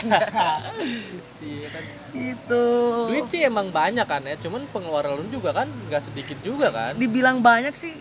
Iya 1.41 1.67
kan. 1.67 1.83
gitu 2.11 2.65
Duit 3.07 3.25
sih 3.27 3.41
emang 3.41 3.67
banyak 3.67 4.05
kan 4.05 4.21
ya, 4.21 4.35
cuman 4.37 4.61
pengeluaran 4.69 5.15
lu 5.15 5.25
juga 5.27 5.49
kan 5.51 5.65
nggak 5.65 6.01
sedikit 6.03 6.37
juga 6.39 6.69
kan. 6.69 6.93
dibilang 6.93 7.41
banyak 7.41 7.73
sih 7.73 7.97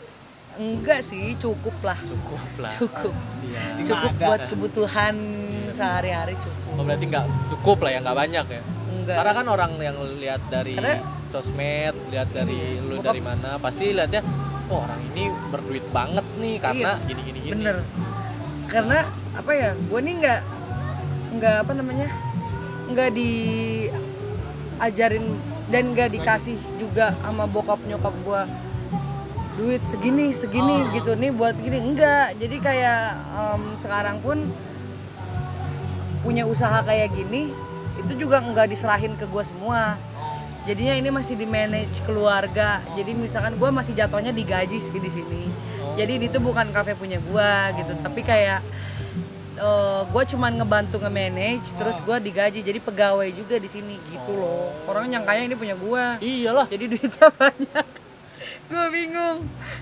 enggak 0.52 1.00
sih 1.00 1.32
cukup 1.34 1.72
lah 1.80 1.96
Cukup 2.02 2.42
lah. 2.58 2.68
cukup 2.70 3.14
Iya. 3.40 3.80
cukup 3.82 4.12
buat 4.14 4.40
kebutuhan 4.46 5.14
sehari-hari 5.72 6.36
cukup 6.36 6.76
Oh 6.76 6.84
berarti 6.84 7.04
nggak 7.06 7.24
cukup 7.50 7.78
lah 7.80 7.90
ya 7.90 7.98
nggak 8.00 8.18
banyak 8.18 8.46
ya. 8.46 8.62
Enggak 9.10 9.18
Karena 9.18 9.34
kan 9.34 9.46
orang 9.48 9.72
yang 9.76 9.92
lihat 10.16 10.42
dari 10.46 10.74
Karena- 10.74 11.02
sosmed, 11.26 11.94
lihat 12.06 12.28
dari 12.30 12.58
lu 12.80 12.94
Bokap- 12.96 13.10
dari 13.10 13.20
mana, 13.20 13.50
pasti 13.56 13.90
lihatnya 13.90 14.22
oh 14.66 14.80
orang 14.80 15.02
ini 15.04 15.24
berduit 15.48 15.86
banget 15.90 16.22
nih 16.36 16.56
karena 16.58 16.90
Iya, 16.92 17.06
gini 17.06 17.20
gini 17.24 17.38
gini. 17.40 17.52
bener. 17.52 17.76
Karena 18.66 18.98
apa 19.32 19.50
ya 19.52 19.68
gue 19.74 20.00
nih 20.00 20.14
nggak 20.16 20.40
nggak 21.32 21.56
apa 21.60 21.72
namanya 21.72 22.08
nggak 22.88 23.10
diajarin 24.80 25.24
dan 25.66 25.84
nggak 25.88 26.10
dikasih 26.12 26.58
juga 26.76 27.14
sama 27.16 27.46
bokap 27.46 27.78
nyokap 27.84 28.14
gue 28.16 28.42
duit 29.56 29.82
segini 29.84 30.30
segini 30.32 30.76
Oh. 30.80 30.90
gitu 30.92 31.14
nih 31.14 31.30
buat 31.30 31.54
gini. 31.56 31.78
Enggak 31.80 32.34
jadi 32.36 32.56
kayak 32.58 33.00
em, 33.32 33.62
sekarang 33.76 34.18
pun 34.18 34.38
punya 36.20 36.44
usaha 36.44 36.80
kayak 36.80 37.10
gini 37.10 37.50
itu 38.00 38.26
juga 38.26 38.40
nggak 38.40 38.66
diserahin 38.70 39.14
ke 39.14 39.24
gue 39.24 39.44
semua. 39.44 39.96
Jadinya 40.68 40.92
ini 40.92 41.08
masih 41.08 41.34
di 41.34 41.48
manage 41.48 42.04
keluarga. 42.04 42.84
Jadi 42.92 43.16
misalkan 43.16 43.56
gue 43.56 43.70
masih 43.72 43.96
jatuhnya 43.96 44.30
digaji 44.30 44.76
sih 44.76 44.96
di 44.96 45.08
sini. 45.08 45.48
Jadi 45.96 46.20
itu 46.20 46.38
bukan 46.38 46.68
kafe 46.70 46.92
punya 46.94 47.16
gue 47.16 47.52
gitu. 47.80 47.92
Tapi 48.00 48.20
kayak 48.20 48.60
gue 50.08 50.22
cuman 50.36 50.56
ngebantu 50.56 50.96
nge-manage 51.00 51.76
terus 51.76 51.96
gue 52.00 52.16
digaji. 52.20 52.60
Jadi 52.60 52.78
pegawai 52.80 53.28
juga 53.32 53.56
di 53.56 53.68
sini 53.68 53.96
gitu 54.12 54.36
loh. 54.36 54.68
Orang 54.84 55.08
nyangkanya 55.08 55.48
ini 55.48 55.56
punya 55.56 55.76
gue 55.76 56.04
Iyalah. 56.20 56.66
jadi 56.68 56.84
duitnya 56.88 57.28
banyak. 57.40 57.86
Gue 58.70 58.86
bingung. 58.94 59.38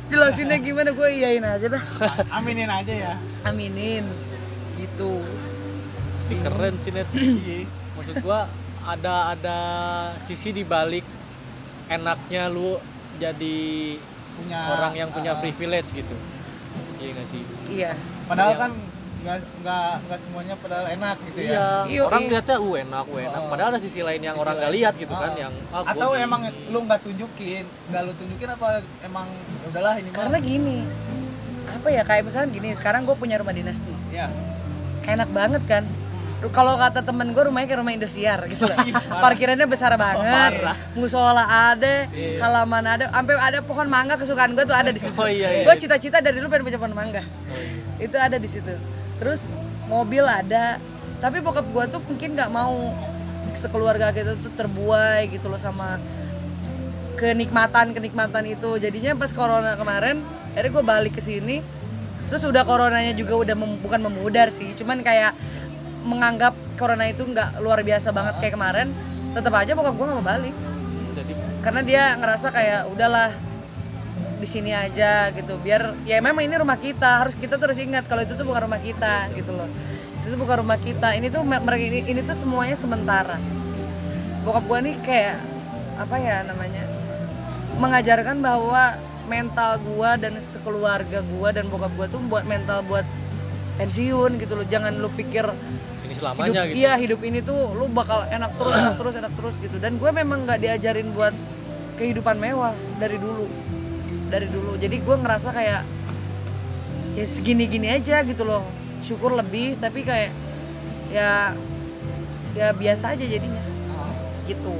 Jelasinnya 0.08 0.56
gimana? 0.62 0.96
Gue 0.96 1.12
iyain 1.12 1.44
aja 1.44 1.66
dah. 1.68 1.84
Aminin 2.32 2.70
aja 2.72 2.94
ya. 2.94 3.14
Aminin. 3.44 4.06
Gitu. 4.80 5.12
Ini 6.30 6.36
keren 6.40 6.74
sih 6.80 6.92
net. 6.94 7.08
Maksud 7.98 8.16
gua 8.20 8.46
ada 8.84 9.34
ada 9.34 9.58
sisi 10.16 10.50
di 10.50 10.62
balik 10.62 11.04
enaknya 11.88 12.48
lu 12.48 12.78
jadi 13.16 13.58
punya 14.34 14.60
orang 14.70 14.94
yang 14.94 15.10
punya 15.10 15.34
ah, 15.34 15.38
privilege 15.38 15.90
gitu. 15.90 16.14
Iya 16.98 17.10
gak 17.14 17.28
sih? 17.28 17.42
iya 17.68 17.92
padahal 18.24 18.52
Iya. 18.52 18.60
kan 18.60 18.72
nggak 19.18 19.36
nggak 19.60 19.90
nggak 20.06 20.20
semuanya 20.20 20.54
padahal 20.56 20.86
enak 20.88 21.16
gitu 21.26 21.38
ya 21.40 21.50
Iya. 21.50 21.66
Iya, 21.86 22.00
orang 22.06 22.22
iya. 22.22 22.30
lihatnya 22.30 22.56
uh 22.56 22.74
enak, 22.78 23.04
uh 23.04 23.18
enak. 23.20 23.40
Oh. 23.40 23.48
Padahal 23.50 23.70
ada 23.74 23.80
sisi 23.80 24.00
lain 24.00 24.22
yang 24.22 24.34
Sisi 24.34 24.42
orang 24.42 24.54
nggak 24.56 24.74
lihat 24.74 24.94
gitu 24.94 25.10
kan 25.12 25.30
Ah. 25.30 25.38
yang 25.38 25.52
ah, 25.68 25.82
gua 25.82 25.90
atau 25.90 26.08
gini. 26.12 26.22
emang 26.22 26.40
lu 26.70 26.78
nggak 26.86 27.00
tunjukin 27.02 27.64
nggak 27.90 28.02
lu 28.02 28.12
tunjukin 28.14 28.48
apa 28.48 28.66
emang 29.02 29.26
ya 29.28 29.66
udahlah 29.68 29.94
ini 29.98 30.08
mah 30.08 30.16
karena 30.16 30.38
gini 30.38 30.78
apa 31.68 31.88
ya 31.88 32.02
kayak 32.02 32.22
misalnya 32.24 32.48
gini 32.48 32.68
sekarang 32.72 33.04
gue 33.04 33.12
punya 33.12 33.36
rumah 33.36 33.52
dinas 33.52 33.76
nih 33.76 33.98
ya 34.14 34.26
enak 35.04 35.28
banget 35.30 35.62
kan 35.66 35.84
kalau 36.48 36.74
kata 36.74 37.02
temen 37.02 37.26
gue 37.28 37.42
rumahnya 37.42 37.66
kayak 37.66 37.80
rumah 37.80 37.90
Indosiar 37.90 38.46
gitu 38.46 38.62
lah 38.62 38.78
Iya, 38.86 38.94
parkirannya 39.12 39.66
besar 39.66 39.90
banget. 39.94 40.62
musola 40.92 41.42
ada 41.42 42.06
Iya. 42.08 42.38
halaman 42.38 42.84
ada. 42.86 43.04
Sampai 43.08 43.34
ada 43.34 43.58
pohon 43.60 43.86
mangga 43.86 44.14
kesukaan 44.14 44.54
gue 44.54 44.62
tuh 44.62 44.72
ada 44.72 44.88
di 44.88 44.98
situ. 44.98 45.14
Oh, 45.14 45.26
iya, 45.26 45.50
iya. 45.52 45.64
gue 45.64 45.74
cita-cita 45.76 46.18
dari 46.18 46.38
dulu 46.38 46.46
pengen 46.48 46.64
punya 46.64 46.78
pohon 46.78 46.94
mangga. 46.94 47.26
Oh, 47.48 47.58
iya. 47.58 47.82
itu 48.00 48.16
ada 48.16 48.36
di 48.36 48.46
situ. 48.46 48.70
Terus 49.18 49.42
mobil 49.84 50.22
ada. 50.22 50.78
Tapi 51.18 51.40
bokap 51.40 51.66
gue 51.66 51.84
tuh 51.88 52.00
mungkin 52.00 52.32
nggak 52.32 52.48
mau 52.48 52.94
sekeluarga 53.52 54.14
kita 54.14 54.38
tuh 54.38 54.54
terbuai 54.54 55.26
gitu 55.28 55.46
loh 55.46 55.58
sama 55.58 55.98
kenikmatan 57.16 57.90
kenikmatan 57.90 58.46
itu. 58.46 58.78
Jadinya 58.78 59.14
pas 59.14 59.30
corona 59.30 59.74
kemarin 59.74 60.22
akhirnya 60.52 60.70
gue 60.70 60.84
balik 60.84 61.12
ke 61.14 61.22
sini. 61.24 61.60
Terus 62.28 62.44
udah 62.44 62.62
coronanya 62.62 63.10
juga 63.12 63.34
udah 63.34 63.54
mem- 63.54 63.80
bukan 63.80 63.98
memudar 64.02 64.50
sih 64.50 64.70
cuman 64.74 65.00
kayak 65.00 65.32
menganggap 66.08 66.56
corona 66.80 67.04
itu 67.04 67.28
nggak 67.28 67.60
luar 67.60 67.84
biasa 67.84 68.08
banget 68.16 68.40
kayak 68.40 68.56
kemarin 68.56 68.88
tetap 69.36 69.52
aja 69.52 69.76
bokap 69.76 69.92
gue 69.92 70.06
nggak 70.08 70.18
mau 70.18 70.24
balik. 70.24 70.56
Jadi? 71.12 71.32
Karena 71.60 71.80
dia 71.84 72.02
ngerasa 72.16 72.48
kayak 72.48 72.88
udahlah 72.88 73.30
di 74.38 74.48
sini 74.48 74.70
aja 74.70 75.28
gitu. 75.34 75.58
Biar 75.60 75.92
ya 76.08 76.22
memang 76.22 76.46
ini 76.46 76.54
rumah 76.56 76.78
kita 76.78 77.26
harus 77.26 77.34
kita 77.36 77.58
terus 77.58 77.76
ingat 77.76 78.06
kalau 78.06 78.22
itu 78.24 78.32
tuh 78.38 78.46
bukan 78.46 78.70
rumah 78.70 78.80
kita 78.80 79.28
gitu 79.36 79.52
loh. 79.52 79.68
Itu 80.22 80.32
tuh 80.32 80.40
bukan 80.40 80.64
rumah 80.64 80.78
kita. 80.80 81.18
Ini 81.18 81.28
tuh 81.28 81.42
me- 81.44 81.60
mereka 81.60 81.84
ini, 81.84 82.00
ini 82.06 82.20
tuh 82.24 82.38
semuanya 82.38 82.78
sementara. 82.78 83.36
Bokap 84.46 84.64
gua 84.64 84.78
nih 84.80 84.96
kayak 85.02 85.36
apa 85.98 86.16
ya 86.22 86.46
namanya 86.46 86.86
mengajarkan 87.76 88.38
bahwa 88.38 88.94
mental 89.26 89.82
gua 89.82 90.14
dan 90.16 90.38
sekeluarga 90.54 91.20
gua 91.36 91.52
dan 91.52 91.66
bokap 91.68 91.92
gua 91.98 92.06
tuh 92.06 92.22
buat 92.30 92.46
mental 92.46 92.86
buat 92.86 93.04
pensiun 93.76 94.38
gitu 94.38 94.54
loh. 94.54 94.66
Jangan 94.70 94.94
lu 94.94 95.10
pikir 95.12 95.50
ini 96.08 96.16
hidup 96.16 96.24
selamanya 96.24 96.60
gitu. 96.64 96.76
iya 96.80 96.92
hidup 96.96 97.20
ini 97.20 97.38
tuh 97.44 97.60
lu 97.76 97.84
bakal 97.92 98.24
enak 98.24 98.50
terus 98.56 98.72
enak 98.72 98.94
terus 98.96 99.14
enak 99.20 99.32
terus 99.36 99.54
gitu. 99.60 99.76
Dan 99.76 100.00
gue 100.00 100.10
memang 100.10 100.48
nggak 100.48 100.58
diajarin 100.64 101.12
buat 101.12 101.36
kehidupan 102.00 102.40
mewah 102.40 102.72
dari 102.96 103.20
dulu. 103.20 103.44
Dari 104.32 104.48
dulu. 104.48 104.80
Jadi 104.80 104.96
gue 105.04 105.16
ngerasa 105.20 105.48
kayak 105.52 105.80
ya 107.12 107.24
segini 107.28 107.68
gini 107.68 107.92
aja 107.92 108.24
gitu 108.24 108.42
loh. 108.48 108.64
Syukur 109.04 109.36
lebih 109.36 109.76
tapi 109.76 110.02
kayak 110.02 110.32
ya 111.12 111.52
ya 112.56 112.72
biasa 112.72 113.12
aja 113.12 113.24
jadinya. 113.28 113.62
Gitu. 114.48 114.74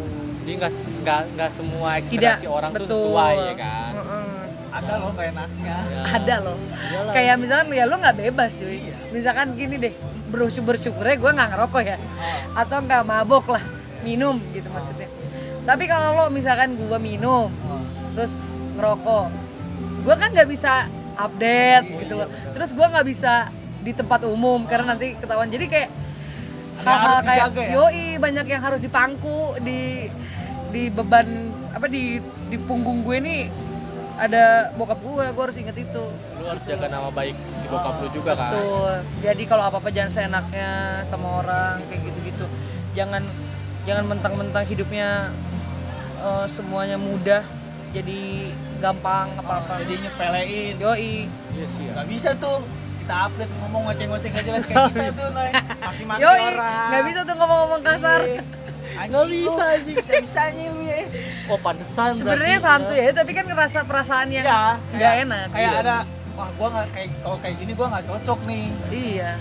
Jadi 0.49 0.53
nggak 0.65 0.73
nggak 1.05 1.23
nggak 1.37 1.51
semua 1.53 2.01
tidak 2.01 2.41
ekspektasi 2.41 2.47
orang 2.49 2.71
tuh 2.73 2.87
betul. 2.89 2.97
sesuai 3.05 3.35
ya 3.37 3.55
kan? 3.61 3.93
Heeh. 4.01 4.37
ada 4.69 4.95
loh 5.01 5.13
kayak 5.13 5.33
enaknya. 5.37 5.77
Ya. 5.93 6.03
ada 6.09 6.37
loh. 6.41 6.57
Iyalah. 6.57 7.13
kayak 7.13 7.35
misalkan 7.37 7.67
ya 7.77 7.85
lu 7.85 7.97
nggak 8.01 8.17
bebas 8.17 8.51
cuy. 8.57 8.81
Iya. 8.81 8.97
misalkan 9.13 9.47
gini 9.59 9.77
deh 9.77 9.95
bersyukur 10.29 10.77
bersyukurnya 10.77 11.17
gue 11.17 11.31
nggak 11.35 11.49
ngerokok 11.57 11.83
ya. 11.85 11.99
Atau 12.55 12.85
nggak 12.85 13.03
mabok 13.05 13.57
lah 13.57 13.65
minum 14.05 14.37
gitu 14.53 14.69
maksudnya. 14.71 15.09
Tapi 15.65 15.85
kalau 15.85 16.17
lo 16.17 16.25
misalkan 16.33 16.77
gue 16.77 16.99
minum 17.01 17.53
terus 18.17 18.33
ngerokok 18.79 19.29
gue 20.07 20.15
kan 20.15 20.31
nggak 20.33 20.49
bisa 20.49 20.89
update 21.19 21.87
gitu 22.07 22.15
loh. 22.15 22.29
terus 22.55 22.71
gue 22.73 22.87
nggak 22.87 23.07
bisa 23.07 23.51
di 23.83 23.93
tempat 23.93 24.25
umum 24.27 24.65
karena 24.69 24.95
nanti 24.95 25.17
ketahuan. 25.19 25.51
Jadi 25.51 25.67
kayak 25.67 25.91
hal-hal 26.83 27.19
kayak 27.27 27.47
ya? 27.59 27.67
yoi 27.75 28.07
banyak 28.23 28.47
yang 28.47 28.63
harus 28.63 28.81
dipangku 28.83 29.59
di 29.63 30.07
di 30.71 30.93
beban 30.93 31.27
apa 31.75 31.87
di 31.91 32.21
di 32.49 32.57
punggung 32.61 33.03
gue 33.03 33.19
nih 33.19 33.43
ada 34.19 34.75
bokap 34.75 34.99
gue 34.99 35.25
gue 35.31 35.43
harus 35.47 35.57
inget 35.57 35.77
itu 35.79 36.05
lu 36.11 36.45
harus 36.45 36.63
jaga 36.67 36.91
nama 36.91 37.09
baik 37.15 37.39
si 37.47 37.65
bokap 37.71 38.03
lu 38.03 38.09
juga 38.11 38.35
kan 38.35 38.51
Betul. 38.51 38.95
Jadi 39.23 39.43
kalau 39.47 39.63
apa-apa 39.71 39.89
jangan 39.95 40.11
seenaknya 40.11 40.71
sama 41.07 41.39
orang 41.39 41.79
kayak 41.87 42.03
gitu-gitu. 42.03 42.47
Jangan 42.99 43.23
jangan 43.87 44.05
mentang-mentang 44.11 44.67
hidupnya 44.67 45.31
eh, 46.19 46.47
semuanya 46.51 46.99
mudah 46.99 47.47
jadi 47.89 48.53
gampang 48.79 49.33
apa-apa. 49.39 49.81
jadi 49.83 49.95
nyepelein 50.07 50.75
Yoi. 50.77 51.25
iya 51.57 51.67
sih 51.67 51.89
ya 51.89 51.93
nggak 51.97 52.09
bisa 52.13 52.31
tuh 52.37 52.61
kita 53.01 53.15
update 53.27 53.53
ngomong 53.65 53.89
ngoceng-ngoceng 53.89 54.31
gak 54.37 54.45
jelas 54.45 54.65
kayak 54.69 54.93
kita 54.93 55.09
tuh 55.17 55.29
Nay. 55.33 55.51
maki-maki 55.81 56.21
Yoi. 56.21 56.41
orang 56.53 56.89
Nggak 56.93 57.05
bisa 57.09 57.21
tuh 57.25 57.35
ngomong-ngomong 57.41 57.81
kasar. 57.81 58.21
Iya. 58.99 59.05
Anjing 59.05 59.15
Nggak 59.15 59.27
bisa, 59.31 59.65
anjing. 59.71 59.97
bisa-bisanya 59.97 60.65
lu 60.69 60.81
ya 60.83 60.99
oh 61.47 61.59
pantesan 61.59 62.11
Sebenarnya 62.13 62.59
santuy 62.59 62.99
ya, 62.99 63.11
tapi 63.13 63.31
kan 63.31 63.45
ngerasa 63.45 63.79
perasaan 63.83 64.29
yang 64.29 64.43
Iya, 64.43 64.61
nggak 64.89 64.99
kayak- 64.99 65.23
enak. 65.25 65.47
kayak 65.49 65.63
Iya 65.65 65.81
ada 65.81 65.97
wah 66.35 66.49
gua 66.53 66.69
nggak 66.69 66.89
kayak 66.93 67.09
kalau 67.21 67.39
kayak 67.39 67.57
gini 67.57 67.73
gua 67.73 67.87
nggak 67.89 68.05
cocok 68.07 68.39
nih 68.45 68.67
Iya. 68.91 69.33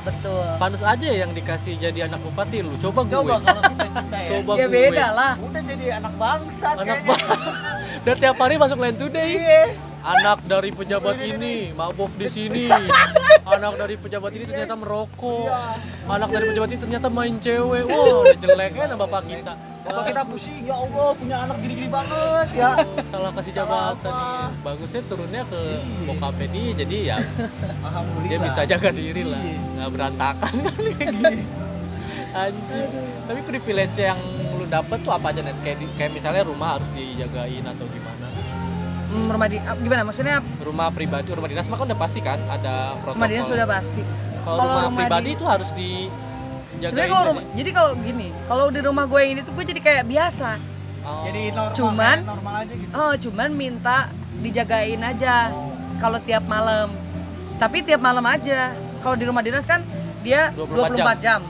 Betul. 0.00 0.44
pantes 0.56 0.80
aja 0.82 1.08
yang 1.10 1.28
dikasih 1.30 1.76
jadi 1.76 2.08
anak 2.08 2.20
bupati 2.22 2.64
lu 2.64 2.72
coba 2.78 3.04
gue 3.04 3.12
coba 3.12 3.34
kalau 3.38 3.62
kita 3.62 3.84
kita 3.84 4.16
ya 4.16 4.28
coba 4.32 4.52
Ya 4.54 4.64
gue 4.64 4.72
beda 4.72 5.06
lah. 5.12 5.32
udah 5.38 5.60
jadi 5.62 5.86
anak 5.94 6.12
bangsat 6.16 6.74
anak 6.74 6.86
kayaknya 7.04 7.16
bang 7.20 7.40
dan 8.08 8.14
tiap 8.16 8.36
hari 8.38 8.54
masuk 8.56 8.78
line 8.78 8.96
today 8.96 9.28
iya 9.36 9.62
anak 10.00 10.38
dari 10.48 10.70
pejabat 10.72 11.16
ini 11.20 11.72
mabuk 11.76 12.12
di 12.16 12.28
sini. 12.28 12.64
Anak 13.44 13.76
dari 13.76 13.94
pejabat 14.00 14.32
ini 14.32 14.44
ternyata 14.48 14.74
merokok. 14.76 15.48
Anak 16.08 16.28
dari 16.32 16.44
pejabat 16.52 16.68
ini 16.72 16.80
ternyata 16.80 17.06
main 17.12 17.36
cewek. 17.40 17.84
Wah 17.88 18.24
udah 18.24 18.38
jelek 18.40 18.72
kan 18.76 18.88
bapak 18.96 19.22
kita. 19.28 19.52
Bapak 19.80 20.02
kita 20.12 20.22
pusing 20.28 20.64
ya 20.68 20.76
Allah 20.76 21.08
punya 21.16 21.36
anak 21.48 21.56
gini-gini 21.64 21.88
banget 21.88 22.48
ya. 22.52 22.70
Salah 23.08 23.32
kasih 23.32 23.52
jabatan 23.56 24.12
nih. 24.12 24.44
Bagusnya 24.64 25.00
turunnya 25.08 25.42
ke 25.48 25.60
bokapnya 26.04 26.46
dia 26.52 26.72
jadi 26.84 26.96
ya 27.00 27.16
dia 28.28 28.38
bisa 28.40 28.60
jaga 28.68 28.90
diri 28.92 29.22
lah. 29.24 29.40
Nggak 29.76 29.90
berantakan. 29.92 30.54
Anjing. 32.30 32.90
Tapi 33.26 33.40
privilege 33.42 33.98
yang 33.98 34.20
lu 34.54 34.62
dapet 34.70 35.02
tuh 35.02 35.10
apa 35.10 35.34
aja 35.34 35.42
net? 35.42 35.58
Kayak, 35.66 36.14
misalnya 36.14 36.46
rumah 36.46 36.78
harus 36.78 36.86
dijagain 36.94 37.64
atau 37.66 37.86
gimana 37.90 38.19
rumah 39.10 39.46
di 39.46 39.58
ah, 39.58 39.74
gimana 39.74 40.02
maksudnya 40.02 40.36
rumah 40.60 40.88
pribadi 40.88 41.28
rumah 41.28 41.48
dinas 41.48 41.66
mah 41.66 41.76
kan 41.76 41.86
udah 41.86 41.98
pasti 41.98 42.20
kan 42.20 42.38
ada 42.46 42.94
protokol 42.96 43.14
rumah 43.16 43.28
dinas 43.28 43.46
sudah 43.46 43.66
pasti. 43.66 44.02
kalau 44.40 44.64
rumah, 44.86 44.96
pribadi 44.96 45.24
di- 45.24 45.34
itu 45.34 45.44
harus 45.44 45.68
dijagain 45.74 46.88
Sebenarnya 46.88 47.10
kalau 47.10 47.26
rumah, 47.28 47.44
jadi 47.52 47.70
kalau 47.70 47.90
gini, 47.98 48.28
kalau 48.46 48.64
di 48.70 48.80
rumah 48.80 49.04
gue 49.04 49.18
yang 49.18 49.30
ini 49.32 49.40
tuh 49.42 49.52
gue 49.52 49.64
jadi 49.66 49.80
kayak 49.80 50.04
biasa. 50.06 50.50
Oh. 51.00 51.24
jadi 51.24 51.42
normal 51.50 51.74
Cuman- 51.74 52.22
normal 52.24 52.54
aja 52.60 52.74
gitu 52.76 52.92
Oh, 52.92 53.12
cuman 53.18 53.48
minta 53.50 53.98
dijagain 54.38 55.00
aja 55.00 55.48
kalau 55.96 56.18
tiap 56.20 56.44
malam. 56.46 56.92
Tapi 57.56 57.84
tiap 57.84 58.00
malam 58.00 58.24
aja. 58.24 58.72
Kalau 59.00 59.16
di 59.16 59.24
rumah 59.24 59.40
dinas 59.40 59.64
kan 59.64 59.80
dia 60.20 60.52
24 60.52 60.96
24, 60.96 61.20
jam. 61.20 61.40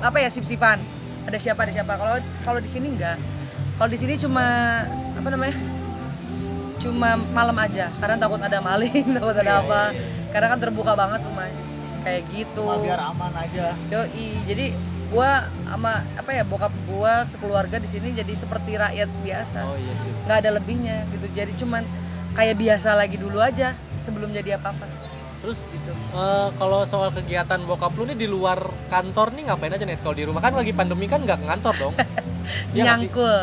Apa 0.00 0.18
ya 0.18 0.28
sip-sipan. 0.28 0.78
Ada 1.26 1.38
siapa 1.38 1.62
ada 1.62 1.70
siapa. 1.70 1.92
Kalau 1.94 2.14
kalau 2.42 2.58
di 2.58 2.66
sini 2.66 2.90
enggak. 2.90 3.18
Kalau 3.74 3.90
di 3.90 3.98
sini 3.98 4.14
cuma 4.16 4.42
apa 5.14 5.28
namanya? 5.28 5.54
Cuma 6.80 7.20
malam 7.36 7.56
aja 7.60 7.92
karena 8.00 8.16
takut 8.16 8.40
ada 8.40 8.58
maling, 8.58 9.04
takut 9.16 9.36
ada 9.36 9.52
apa. 9.60 9.82
Karena 10.32 10.46
kan 10.50 10.58
terbuka 10.58 10.92
banget 10.96 11.20
rumahnya. 11.22 11.62
Kayak 12.00 12.22
gitu. 12.32 12.64
Cuma 12.64 12.80
biar 12.80 13.00
aman 13.12 13.32
aja 13.36 13.76
Yoi, 13.92 14.28
jadi 14.48 14.66
gua 15.10 15.50
sama 15.66 16.06
apa 16.14 16.30
ya 16.30 16.46
bokap 16.46 16.70
gua 16.86 17.26
sekeluarga 17.26 17.82
di 17.82 17.88
sini 17.90 18.14
jadi 18.14 18.30
seperti 18.38 18.78
rakyat 18.78 19.10
biasa 19.26 19.58
oh 19.66 19.74
iya 19.74 19.94
sih 19.98 20.10
nggak 20.22 20.38
ada 20.38 20.50
lebihnya 20.54 21.02
gitu 21.10 21.26
jadi 21.34 21.52
cuman 21.58 21.82
kayak 22.38 22.56
biasa 22.62 22.94
lagi 22.94 23.18
dulu 23.18 23.42
aja 23.42 23.74
sebelum 24.06 24.30
jadi 24.30 24.62
apa 24.62 24.70
apa 24.70 24.86
terus 25.42 25.58
eh, 25.66 26.48
kalau 26.54 26.86
soal 26.86 27.10
kegiatan 27.10 27.58
bokap 27.66 27.90
lu 27.98 28.06
nih 28.06 28.18
di 28.22 28.28
luar 28.30 28.62
kantor 28.86 29.34
nih 29.34 29.50
ngapain 29.50 29.74
aja 29.74 29.82
net 29.82 29.98
kalau 29.98 30.14
di 30.14 30.24
rumah 30.30 30.38
kan 30.38 30.54
lagi 30.54 30.70
pandemi 30.70 31.10
kan 31.10 31.26
nggak 31.26 31.42
ngantor 31.42 31.74
dong 31.74 31.94
Iya 32.74 32.98
sih? 32.98 33.06
nyangkul 33.06 33.34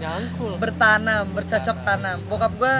nyangkul. 0.00 0.52
Bertanam 0.60 1.24
bercocok 1.32 1.76
tanam. 1.84 2.18
Bokap 2.28 2.52
gua 2.56 2.74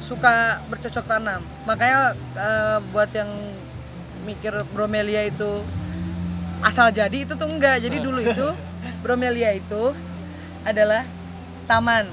suka 0.00 0.60
bercocok 0.70 1.04
tanam. 1.04 1.40
Makanya 1.68 2.14
eh, 2.36 2.78
buat 2.90 3.10
yang 3.12 3.30
mikir 4.26 4.52
bromelia 4.74 5.22
itu 5.26 5.62
asal 6.64 6.90
jadi 6.90 7.24
itu 7.26 7.32
tuh 7.36 7.48
enggak. 7.48 7.82
Jadi 7.84 7.96
dulu 8.00 8.20
itu 8.22 8.46
bromelia 9.04 9.52
itu 9.54 9.92
adalah 10.66 11.06
taman. 11.66 12.08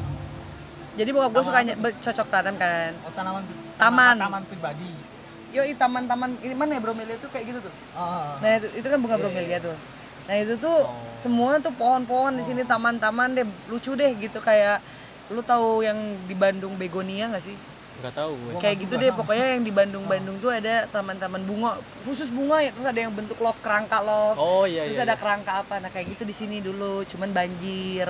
Jadi 0.94 1.10
bokap 1.10 1.32
gua 1.34 1.44
suka 1.44 1.60
bercocok 1.76 2.28
tanam 2.30 2.56
kan. 2.60 2.92
Oh 3.08 3.12
tanaman 3.16 3.44
Taman. 3.78 4.16
taman 4.22 4.44
pribadi. 4.46 4.92
Yoi 5.54 5.78
taman-taman 5.78 6.34
ini 6.42 6.58
mana 6.58 6.78
ya 6.78 6.82
bromelia 6.82 7.14
tuh? 7.22 7.30
Kayak 7.30 7.46
gitu 7.54 7.60
tuh. 7.70 7.74
Oh. 7.94 8.42
Nah 8.42 8.58
itu, 8.58 8.68
itu 8.74 8.88
kan 8.90 8.98
bunga 8.98 9.22
bromelia 9.22 9.62
tuh. 9.62 9.78
Nah 10.28 10.36
itu 10.40 10.56
tuh 10.60 10.88
semua 11.20 11.60
tuh 11.60 11.72
pohon-pohon 11.76 12.36
di 12.36 12.44
sini 12.44 12.62
taman-taman 12.68 13.32
deh 13.36 13.48
lucu 13.72 13.96
deh 13.96 14.12
gitu 14.20 14.44
kayak 14.44 14.84
lu 15.32 15.40
tahu 15.40 15.84
yang 15.84 15.96
di 16.28 16.36
Bandung 16.36 16.76
begonia 16.76 17.32
nggak 17.32 17.44
sih? 17.44 17.56
nggak 17.94 18.14
tahu 18.18 18.32
gue 18.34 18.52
Kayak 18.58 18.76
gitu 18.84 18.94
deh 18.98 19.12
pokoknya 19.14 19.46
yang 19.54 19.64
di 19.64 19.70
Bandung-Bandung 19.70 20.42
tuh 20.42 20.50
ada 20.50 20.90
taman-taman 20.90 21.46
bunga 21.46 21.78
khusus 22.04 22.28
bunga 22.34 22.60
ya 22.66 22.74
terus 22.74 22.88
ada 22.90 23.00
yang 23.00 23.14
bentuk 23.14 23.38
love 23.38 23.60
kerangka 23.62 24.02
love. 24.02 24.36
oh 24.36 24.66
iya 24.66 24.90
terus 24.90 24.98
iya, 24.98 25.06
ada 25.06 25.16
iya. 25.16 25.22
kerangka 25.22 25.52
apa? 25.62 25.76
Nah 25.78 25.90
kayak 25.94 26.18
gitu 26.18 26.24
di 26.26 26.36
sini 26.36 26.58
dulu 26.60 27.06
cuman 27.06 27.30
banjir. 27.30 28.10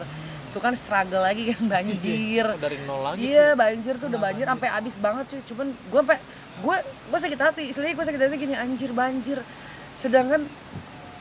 Itu 0.54 0.62
kan 0.62 0.74
struggle 0.78 1.26
lagi 1.26 1.50
kan 1.52 1.66
banjir. 1.68 2.46
Oh, 2.46 2.62
dari 2.62 2.78
nol 2.86 3.02
lagi 3.04 3.26
Iya 3.26 3.58
banjir 3.58 3.94
tuh 4.00 4.08
udah 4.08 4.22
banjir 4.22 4.46
sampai 4.48 4.70
abis 4.72 4.96
banget 4.98 5.26
cuy. 5.30 5.42
Cuman 5.52 5.68
gue 5.76 6.00
sampai 6.00 6.20
gue 6.64 6.76
gue 7.12 7.20
sakit 7.20 7.40
hati. 7.42 7.64
Istilahnya 7.74 7.96
gue 7.98 8.06
sakit 8.08 8.22
hati 8.22 8.36
gini 8.40 8.56
anjir 8.56 8.92
banjir. 8.96 9.38
Sedangkan 9.98 10.48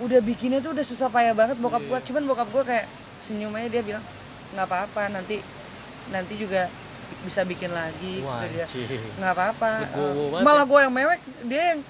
udah 0.02 0.20
bikinnya 0.20 0.58
tuh 0.58 0.74
udah 0.74 0.84
susah 0.84 1.08
payah 1.08 1.32
banget 1.32 1.56
bokap 1.58 1.82
gue. 1.82 1.98
Cuman 2.10 2.22
bokap 2.26 2.48
gue 2.50 2.62
kayak 2.66 2.86
senyum 3.22 3.54
aja 3.54 3.68
dia 3.70 3.82
bilang 3.82 4.04
nggak 4.52 4.66
apa-apa 4.66 5.02
nanti 5.14 5.38
nanti 6.10 6.34
juga 6.36 6.66
bisa 7.22 7.46
bikin 7.46 7.70
lagi. 7.70 8.20
Nggak 9.16 9.32
apa-apa. 9.32 9.70
Banget 9.86 10.42
Malah 10.44 10.64
gue 10.66 10.80
yang 10.82 10.94
mewek 10.94 11.20
dia 11.46 11.62
yang 11.76 11.80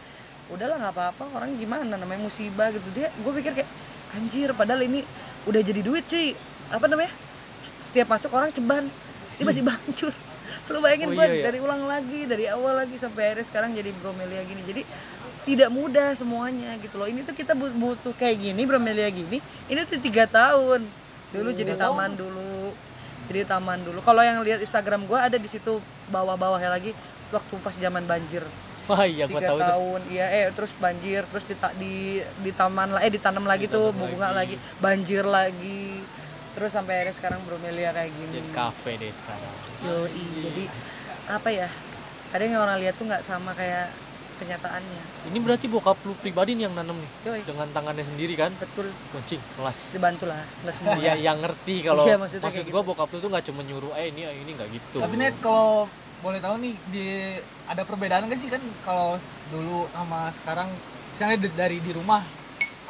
udahlah 0.53 0.77
nggak 0.77 0.95
apa-apa 0.95 1.25
orang 1.33 1.51
gimana 1.57 1.97
namanya 1.97 2.21
musibah 2.29 2.69
gitu 2.69 2.85
dia 2.93 3.09
gue 3.09 3.33
pikir 3.41 3.57
kayak 3.57 3.71
anjir 4.13 4.53
padahal 4.53 4.85
ini 4.85 5.01
udah 5.49 5.61
jadi 5.65 5.81
duit 5.81 6.05
cuy 6.05 6.37
apa 6.69 6.85
namanya 6.93 7.09
setiap 7.81 8.13
masuk 8.13 8.29
orang 8.37 8.53
ceban 8.53 8.85
tiba-tiba 9.41 9.73
hancur 9.81 10.13
lu 10.69 10.79
bayangin 10.81 11.13
Oh, 11.13 11.17
gue 11.17 11.27
iya, 11.27 11.35
iya. 11.41 11.45
dari 11.49 11.59
ulang 11.65 11.89
lagi 11.89 12.21
dari 12.29 12.45
awal 12.53 12.85
lagi 12.85 12.97
sampai 13.01 13.33
akhirnya 13.33 13.47
sekarang 13.49 13.71
jadi 13.73 13.91
bromelia 13.97 14.45
gini 14.45 14.61
jadi 14.65 14.83
tidak 15.43 15.71
mudah 15.75 16.15
semuanya 16.15 16.79
gitu 16.79 16.97
loh. 16.97 17.11
Ini 17.11 17.27
tuh 17.27 17.35
kita 17.35 17.53
but- 17.53 17.75
butuh 17.75 18.15
kayak 18.15 18.39
gini 18.39 18.63
bromelia 18.63 19.11
gini 19.11 19.43
ini 19.67 19.81
tuh 19.85 19.99
tiga 19.99 20.25
tahun. 20.27 20.87
Dulu 21.33 21.49
jadi 21.51 21.75
taman 21.75 22.15
dulu 22.15 22.71
jadi 23.31 23.49
taman 23.49 23.81
dulu. 23.83 23.99
Kalau 24.05 24.21
yang 24.21 24.43
lihat 24.45 24.61
Instagram 24.61 25.07
gue 25.09 25.19
ada 25.19 25.39
di 25.39 25.49
situ 25.49 25.81
bawah-bawahnya 26.11 26.69
lagi 26.69 26.93
waktu 27.33 27.55
pas 27.65 27.75
zaman 27.75 28.05
banjir. 28.05 28.45
Wah 28.91 29.07
iya 29.07 29.31
gua 29.31 29.39
tiga 29.39 29.55
tahu 29.55 29.61
tahun 29.63 30.01
iya 30.11 30.27
eh 30.27 30.45
terus 30.51 30.75
banjir 30.75 31.23
terus 31.31 31.47
di 31.47 31.55
di 31.79 31.95
di 32.19 32.51
taman 32.51 32.91
lah 32.91 33.01
eh 33.07 33.15
ditanam 33.15 33.47
lagi 33.47 33.71
tuh 33.71 33.95
Ditanam 33.95 34.11
bunga 34.11 34.29
lagi. 34.35 34.59
banjir 34.83 35.23
lagi. 35.23 36.03
Terus 36.53 36.71
sampai 36.75 37.01
akhirnya 37.01 37.15
sekarang 37.17 37.41
bromelia 37.49 37.95
kayak 37.95 38.11
gini. 38.11 38.43
Jadi 38.43 38.51
kafe 38.53 38.99
deh 39.01 39.09
sekarang. 39.15 39.55
Yoi, 39.87 40.27
jadi 40.45 40.65
apa 41.31 41.49
ya 41.49 41.69
kadang 42.35 42.49
yang 42.53 42.63
orang 42.67 42.77
lihat 42.83 42.95
tuh 42.99 43.07
nggak 43.07 43.23
sama 43.25 43.55
kayak 43.55 43.89
kenyataannya. 44.43 45.03
Ini 45.31 45.39
berarti 45.39 45.67
bokap 45.71 46.03
lu 46.03 46.19
pribadi 46.19 46.59
nih 46.59 46.67
yang 46.67 46.75
nanam 46.75 46.99
nih? 46.99 47.11
Yoi, 47.31 47.41
dengan 47.47 47.71
tangannya 47.71 48.03
sendiri 48.03 48.35
kan? 48.35 48.51
Betul. 48.59 48.91
Kucing 49.15 49.39
kelas. 49.55 49.95
Dibantu 49.95 50.25
lah 50.27 50.43
nggak 50.67 50.75
semua. 50.75 50.99
Iya, 50.99 51.15
yang 51.15 51.39
ngerti 51.39 51.87
kalau 51.87 52.05
Iya, 52.05 52.19
maksud 52.19 52.43
kayak 52.43 52.67
gua 52.75 52.83
bokap 52.83 53.09
lu 53.15 53.19
tuh 53.23 53.31
nggak 53.31 53.45
cuma 53.47 53.63
nyuruh 53.63 53.95
eh 53.95 54.11
ini 54.11 54.27
ini 54.27 54.51
nggak 54.59 54.69
gitu. 54.75 54.99
Tapi 54.99 55.15
net 55.15 55.39
kalau 55.39 55.87
boleh 56.23 56.43
tahu 56.43 56.55
nih 56.59 56.75
di 56.91 57.07
ada 57.71 57.83
perbedaan 57.87 58.27
nggak 58.27 58.39
sih 58.43 58.51
kan 58.51 58.63
kalau 58.83 59.15
dulu 59.55 59.87
sama 59.95 60.35
sekarang? 60.43 60.69
Misalnya 61.15 61.37
dari 61.55 61.79
di 61.79 61.93
rumah 61.95 62.25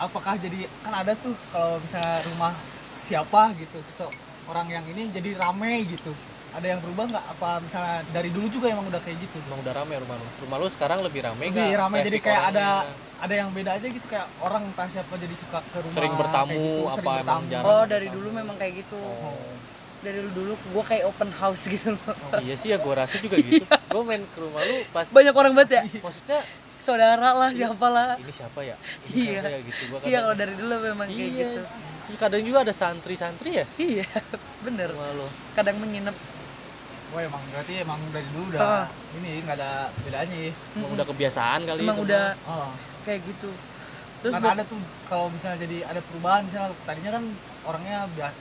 apakah 0.01 0.41
jadi 0.41 0.65
kan 0.81 1.05
ada 1.05 1.13
tuh 1.15 1.37
kalau 1.53 1.77
misalnya 1.79 2.25
rumah 2.27 2.53
siapa 3.03 3.53
gitu 3.61 3.79
seseorang 3.83 4.67
yang 4.71 4.85
ini 4.89 5.11
jadi 5.11 5.37
rame 5.37 5.85
gitu 5.85 6.11
ada 6.53 6.67
yang 6.67 6.79
berubah 6.79 7.05
nggak 7.09 7.25
apa 7.31 7.51
misalnya 7.59 8.05
dari 8.11 8.29
dulu 8.29 8.47
juga 8.47 8.69
emang 8.69 8.85
udah 8.87 9.01
kayak 9.01 9.19
gitu 9.19 9.41
Emang 9.43 9.61
udah 9.61 9.73
rame 9.75 9.95
rumah 9.97 10.15
lu. 10.15 10.27
Rumah 10.43 10.57
lu 10.59 10.67
sekarang 10.69 10.99
lebih 11.01 11.21
rame 11.23 11.45
lebih 11.47 11.75
rame 11.75 11.97
jadi 12.03 12.19
kayak 12.19 12.43
ada 12.51 12.67
ada 13.19 13.35
yang 13.35 13.49
beda 13.51 13.71
aja 13.73 13.87
gitu 13.87 14.05
kayak 14.05 14.27
orang 14.39 14.63
entah 14.65 14.85
siapa 14.87 15.15
jadi 15.15 15.33
suka 15.33 15.59
ke 15.63 15.79
rumah 15.79 15.95
Sering 15.95 16.15
bertamu, 16.15 16.53
kayak 16.53 16.61
gitu, 16.61 16.85
apa 16.85 16.93
sering 16.93 17.07
emang 17.07 17.23
bertamu. 17.41 17.51
jarang? 17.51 17.71
oh 17.71 17.85
dari 17.87 18.09
dulu 18.09 18.29
memang 18.31 18.57
kayak 18.57 18.75
gitu 18.79 18.99
Oh. 18.99 19.49
dari 20.03 20.19
dulu 20.19 20.31
dulu 20.35 20.53
gue 20.59 20.85
kayak 20.85 21.05
open 21.07 21.31
house 21.33 21.63
gitu 21.67 21.89
loh 21.95 22.15
iya 22.39 22.55
sih 22.55 22.69
ya 22.69 22.77
gua 22.77 22.95
rasa 23.01 23.17
juga 23.17 23.39
gitu. 23.39 23.63
gua 23.93 24.03
main 24.03 24.23
ke 24.23 24.39
rumah 24.39 24.61
lu 24.61 24.77
pas 24.89 25.07
banyak 25.07 25.31
orang 25.33 25.53
banget 25.55 25.71
ya 25.73 25.83
maksudnya 25.97 26.41
saudara 26.77 27.31
lah 27.33 27.51
siapa 27.51 27.87
lah 27.87 28.19
ini 28.19 28.29
siapa 28.29 28.61
ya? 28.61 28.75
Ini 29.07 29.15
Iya. 29.15 29.31
siapa 29.39 29.49
ya 29.49 29.59
gitu 29.63 29.83
gua 29.89 29.99
iya 30.03 30.19
kalau 30.21 30.35
dari 30.35 30.55
dulu 30.55 30.75
memang 30.77 31.07
kayak 31.07 31.17
Iya. 31.25 31.41
gitu 31.41 31.63
Terus 32.03 32.19
kadang 32.19 32.43
juga 32.43 32.59
ada 32.61 32.75
santri-santri 32.75 33.51
ya 33.55 33.65
iya 33.79 34.07
bener 34.67 34.91
rumah 34.91 35.15
lu. 35.15 35.27
kadang 35.55 35.79
menginap 35.79 36.19
Wah 37.13 37.23
emang 37.23 37.43
berarti 37.47 37.73
emang 37.79 38.01
dari 38.09 38.29
dulu 38.31 38.47
Ah. 38.55 38.57
udah 38.57 38.85
ini 39.15 39.31
nggak 39.43 39.57
ada 39.57 39.73
bedanya 39.99 40.37
ya. 40.39 40.53
Emang 40.73 40.91
udah 40.93 41.07
kebiasaan 41.07 41.61
kali 41.63 41.81
emang 41.83 41.97
itu 41.99 42.05
udah. 42.07 42.27
Oh. 42.45 42.71
kayak 43.03 43.21
gitu 43.25 43.51
terus 44.23 44.33
kan 44.33 44.55
ada 44.55 44.63
tuh 44.63 44.79
kalau 45.05 45.27
misalnya 45.27 45.59
jadi 45.61 45.83
ada 45.85 45.99
perubahan 46.01 46.47
misalnya 46.47 46.71
tadinya 46.83 47.11
kan 47.13 47.25
orangnya 47.65 47.99
biasa 48.09 48.35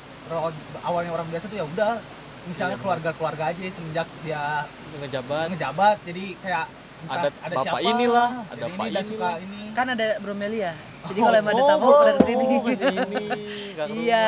awalnya 0.82 1.12
orang 1.12 1.28
biasa 1.28 1.50
tuh 1.50 1.58
ya 1.58 1.66
udah 1.66 1.98
misalnya 2.44 2.74
Iya, 2.74 2.82
keluarga-keluarga 2.82 3.44
aja 3.50 3.62
semenjak 3.68 4.06
dia 4.22 4.70
ngejabat. 4.96 5.46
ngejabat 5.50 5.98
jadi 6.06 6.24
kayak 6.38 6.66
entah 7.02 7.18
Ada 7.18 7.30
bapak 7.52 7.64
siapa 7.66 7.80
inilah, 7.84 8.30
ada 8.46 8.64
ini 8.64 8.78
pak 8.78 8.88
dan 8.88 9.04
suka 9.04 9.30
ini 9.42 9.62
kan 9.74 9.86
ada 9.90 10.08
bromelia 10.22 10.72
jadi 11.04 11.18
Oh, 11.18 11.26
kalau 11.26 11.38
emang 11.40 11.52
ada 11.52 11.64
tamu 11.66 11.86
oh, 11.88 11.98
pada 11.98 12.12
ke 12.14 12.24
sini 12.24 12.46
iya. 12.54 12.62
Oh, 13.82 13.90
iya. 13.98 14.26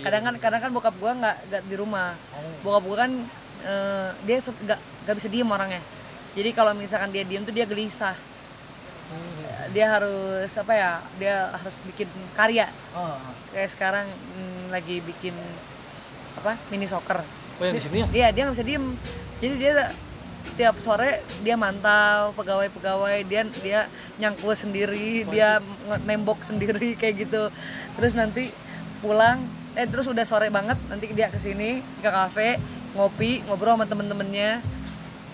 kadang 0.00 0.22
kan 0.24 0.34
kadang 0.40 0.60
kan 0.64 0.70
bokap 0.72 0.94
gua 0.96 1.12
nggak 1.14 1.36
nggak 1.46 1.62
di 1.62 1.76
rumah 1.76 2.16
Oh. 2.32 2.40
bokap 2.64 2.82
gua 2.82 2.96
kan 2.98 3.12
eh, 3.66 4.08
dia 4.24 4.38
nggak 4.38 4.80
nggak 5.06 5.16
bisa 5.18 5.28
diem 5.28 5.48
orangnya. 5.50 5.82
Jadi 6.36 6.50
kalau 6.54 6.72
misalkan 6.76 7.10
dia 7.10 7.26
diem 7.26 7.42
tuh 7.42 7.54
dia 7.54 7.66
gelisah. 7.66 8.16
Hmm. 9.06 9.70
dia 9.70 9.86
harus 9.86 10.50
apa 10.58 10.72
ya 10.74 10.98
dia 11.14 11.54
harus 11.54 11.74
bikin 11.86 12.10
karya. 12.34 12.66
Oh. 12.90 13.14
kayak 13.54 13.70
sekarang 13.70 14.06
mm, 14.10 14.74
lagi 14.74 14.98
bikin 14.98 15.34
apa 16.42 16.58
mini 16.74 16.90
soccer. 16.90 17.22
Oh 17.22 17.64
yang 17.64 17.78
di 17.78 17.82
sini 17.82 17.96
ya? 18.02 18.06
dia 18.10 18.26
dia 18.34 18.42
nggak 18.46 18.56
bisa 18.58 18.66
diem. 18.66 18.84
Jadi 19.38 19.54
dia 19.62 19.72
tiap 20.56 20.74
sore 20.82 21.22
dia 21.44 21.54
mantau 21.54 22.32
pegawai-pegawai 22.34 23.22
dia 23.28 23.42
dia 23.62 23.80
nyangkul 24.18 24.56
sendiri 24.56 25.22
dia 25.28 25.60
nge- 25.60 26.02
nembok 26.02 26.42
sendiri 26.42 26.94
kayak 27.00 27.26
gitu. 27.26 27.46
Terus 27.94 28.12
nanti 28.18 28.50
pulang 28.98 29.38
eh 29.76 29.84
terus 29.84 30.08
udah 30.08 30.24
sore 30.24 30.48
banget 30.48 30.80
nanti 30.88 31.12
dia 31.12 31.28
ke 31.28 31.36
sini 31.36 31.84
ke 32.00 32.08
kafe 32.08 32.56
ngopi 32.94 33.42
ngobrol 33.48 33.74
sama 33.74 33.86
temen-temennya. 33.88 34.60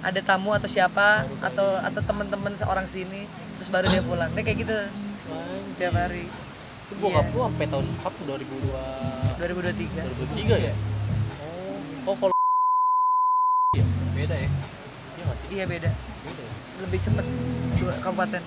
Ada 0.03 0.19
tamu 0.25 0.51
atau 0.51 0.67
siapa 0.67 1.29
atau 1.39 1.79
atau 1.79 2.01
teman-teman 2.03 2.57
seorang 2.59 2.87
sini 2.91 3.27
terus 3.59 3.69
baru 3.71 3.87
dia 3.93 4.03
pulang. 4.03 4.31
Dia 4.35 4.43
kayak 4.43 4.59
gitu. 4.65 4.79
Tiap 5.79 5.95
hari. 5.95 6.27
Itu 6.89 6.93
bokap 6.99 7.27
lu 7.33 7.41
sampai 7.47 7.67
tahun 7.71 7.87
kapan? 8.03 8.23
2002 8.41 9.39
2023 9.39 10.49
2003 10.53 10.67
ya? 10.67 10.75
Oh, 12.05 12.13
oh 12.13 12.15
kalau 12.19 12.35
beda 14.13 14.37
ya? 14.37 14.49
Iya 15.17 15.23
nggak 15.23 15.37
sih? 15.39 15.49
iya 15.55 15.65
beda. 15.67 15.91
Beda 16.27 16.43
ya? 16.43 16.53
lebih 16.83 16.99
cepet 16.99 17.27
dua 17.79 17.95
kabupaten. 18.03 18.43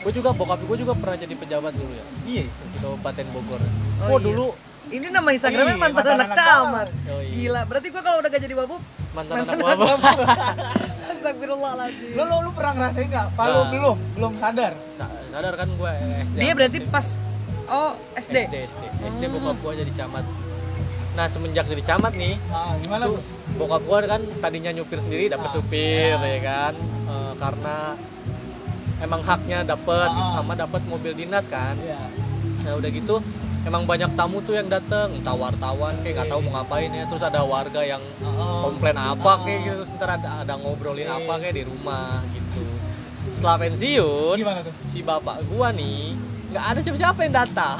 Gue 0.00 0.12
juga 0.16 0.30
bokap 0.32 0.60
gue 0.64 0.76
juga 0.80 0.92
pernah 0.96 1.16
jadi 1.20 1.34
pejabat 1.36 1.72
dulu 1.76 1.92
ya. 1.92 2.04
Iya. 2.24 2.44
Di 2.48 2.78
Kabupaten 2.80 3.26
Bogor. 3.36 3.60
Oh, 3.60 3.68
Oh, 4.08 4.16
iya. 4.16 4.24
dulu 4.32 4.46
ini 4.88 5.06
nama 5.06 5.28
Instagramnya 5.28 5.66
Iya, 5.68 5.78
mantan, 5.78 5.94
mantan 5.94 6.14
anak 6.16 6.26
anak 6.26 6.38
camat 6.40 6.88
Oh, 7.06 7.20
iya. 7.20 7.34
gila 7.36 7.60
berarti 7.64 7.88
gua 7.88 8.02
kalau 8.02 8.16
udah 8.18 8.28
gak 8.28 8.42
jadi 8.42 8.54
wabub 8.56 8.80
mantan 9.10 9.34
anak 9.42 9.56
wabah. 9.58 9.88
Astagfirullahaladzim 11.10 12.10
lu, 12.12 12.22
lu 12.22 12.36
lu 12.40 12.50
pernah 12.50 12.72
ngerasain 12.76 13.06
nggak 13.06 13.26
Pak 13.34 13.46
Nah. 13.46 13.66
belum 13.68 13.96
belum 14.14 14.32
sadar 14.34 14.72
Sa- 14.92 15.10
Sadar 15.28 15.54
kan 15.54 15.68
gue 15.68 15.92
SD. 16.24 16.36
dia 16.38 16.52
berarti 16.52 16.78
pas 16.86 17.06
oh 17.68 17.92
SD, 18.14 18.36
SD 18.40 18.56
SD 18.66 18.82
SD 19.10 19.22
bokap 19.28 19.56
gue 19.58 19.72
jadi 19.78 19.92
camat. 19.96 20.24
Nah 21.10 21.26
semenjak 21.26 21.66
jadi 21.66 21.82
camat 21.84 22.12
nih, 22.14 22.34
nah, 22.46 22.74
gimana 22.78 23.04
tuh 23.06 23.20
bokap 23.56 23.82
gue 23.82 23.98
kan 24.08 24.20
tadinya 24.40 24.70
nyupir 24.70 24.96
sendiri 24.96 25.26
dapat 25.26 25.48
Ah, 25.48 25.54
supir 25.54 26.14
ya. 26.14 26.22
ya 26.24 26.40
kan, 26.40 26.74
Eh, 27.04 27.32
karena 27.36 27.76
emang 29.00 29.20
haknya 29.20 29.58
dapat 29.64 30.06
Ah. 30.08 30.30
sama 30.32 30.54
dapat 30.54 30.82
mobil 30.84 31.12
dinas 31.12 31.46
kan. 31.46 31.74
Iya. 31.76 31.98
Nah 32.60 32.72
udah 32.76 32.88
gitu 32.88 33.16
emang 33.62 33.82
banyak 33.84 34.10
tamu 34.12 34.40
tuh 34.40 34.54
yang 34.54 34.66
dateng, 34.66 35.12
entah 35.14 35.32
wartawan 35.32 35.94
kayak 36.00 36.14
nggak 36.16 36.28
tahu 36.28 36.40
mau 36.42 36.52
ngapain 36.58 36.88
ya. 36.88 37.04
Terus 37.06 37.22
ada 37.22 37.40
warga 37.42 37.80
yang 37.80 38.02
Oh. 38.20 38.66
komplain 38.66 38.96
apa 38.96 39.32
kayak 39.42 39.58
gitu, 39.62 39.74
terus 39.78 39.90
ntar 39.94 40.10
ada, 40.16 40.30
ada 40.40 40.54
ngobrolin 40.56 41.06
Oke. 41.06 41.16
apa 41.18 41.32
kayak 41.38 41.54
di 41.54 41.64
rumah 41.64 42.24
gitu. 42.30 42.62
Setelah 43.30 43.56
pensiun, 43.58 44.36
si 44.86 44.98
bapak 45.00 45.44
gua 45.46 45.68
nih 45.70 46.16
nggak 46.50 46.64
ada 46.66 46.78
siapa-siapa 46.82 47.20
yang 47.22 47.34
datang. 47.36 47.76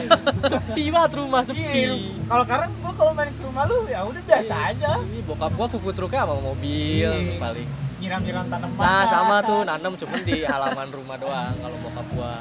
sepi 0.50 0.84
banget 0.88 1.12
rumah 1.14 1.42
sepi. 1.42 1.62
Iya, 1.62 1.94
kalau 2.26 2.42
sekarang 2.42 2.70
gua 2.80 2.92
kalau 2.96 3.12
main 3.12 3.30
ke 3.30 3.42
rumah 3.42 3.64
lu 3.64 3.86
ya 3.86 4.00
udah 4.02 4.22
biasa 4.24 4.54
aja. 4.68 4.92
Ini 4.98 5.20
bokap 5.22 5.52
gua 5.52 5.66
kuku 5.68 5.90
truknya 5.92 6.24
sama 6.24 6.36
mobil 6.36 7.06
Iya. 7.06 7.38
paling. 7.38 7.68
Nyiram-nyiram 8.00 8.46
tanaman. 8.48 8.80
Nah 8.80 9.02
sama 9.06 9.36
tuh 9.44 9.60
nanam 9.62 9.92
cuman 9.94 10.20
di 10.24 10.36
halaman 10.42 10.88
rumah 10.90 11.16
doang. 11.16 11.54
Kalau 11.54 11.76
bokap 11.78 12.06
gua 12.10 12.32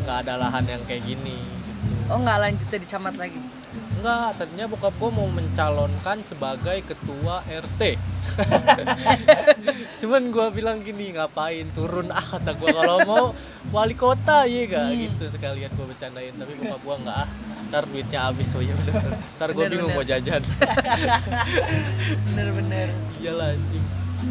nggak 0.00 0.16
ada 0.24 0.34
lahan 0.40 0.64
yang 0.66 0.82
kayak 0.82 1.04
gini. 1.04 1.38
Oh 2.06 2.18
nggak 2.18 2.38
lanjut 2.38 2.66
jadi 2.68 2.86
camat 2.88 3.16
lagi 3.16 3.40
Enggak, 3.96 4.36
tadinya 4.36 4.68
bokap 4.68 4.92
gua 4.94 5.08
mau 5.08 5.24
mencalonkan 5.26 6.20
sebagai 6.22 6.84
ketua 6.84 7.40
RT. 7.42 7.96
Cuman 9.98 10.28
gua 10.28 10.52
bilang 10.52 10.76
gini, 10.76 11.08
ngapain 11.10 11.64
turun 11.72 12.12
ah 12.12 12.20
kata 12.20 12.52
gua 12.52 12.70
kalau 12.70 12.98
mau 13.02 13.24
wali 13.70 13.96
kota 13.96 14.44
ya 14.44 14.68
gak 14.68 14.84
Hmm. 14.84 15.00
gitu 15.00 15.24
sekalian 15.26 15.72
gua 15.72 15.88
bercandain 15.88 16.30
tapi 16.30 16.52
bokap 16.54 16.80
gua 16.84 16.94
enggak 17.00 17.16
ah. 17.18 17.28
Ntar 17.64 17.82
duitnya 17.88 18.20
habis 18.22 18.48
oh 18.52 18.60
iya 18.60 18.74
bener. 18.76 18.94
Ntar 19.34 19.48
gua 19.50 19.62
Bener, 19.62 19.70
bingung 19.72 19.88
bener. 19.88 19.98
mau 19.98 20.06
jajan. 20.06 20.42
bener-bener 22.26 22.88
Iyalah 23.18 23.48
anjing. 23.50 23.84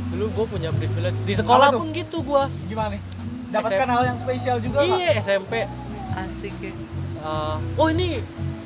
Dulu 0.10 0.26
gua 0.32 0.46
punya 0.48 0.70
privilege 0.72 1.18
di 1.26 1.34
sekolah 1.34 1.70
pun 1.72 1.89
gitu 1.89 2.22
gua. 2.22 2.46
Gimana 2.63 2.94
nih? 2.94 3.02
Dapatkan 3.50 3.86
SM. 3.86 3.92
hal 3.92 4.04
yang 4.06 4.18
spesial 4.18 4.58
juga 4.58 4.78
nggak? 4.80 4.98
Iya 4.98 5.10
SMP. 5.20 5.54
asik 6.13 6.54
ya 6.62 6.70
eh, 7.24 7.56
oh 7.74 7.88
ini 7.88 8.20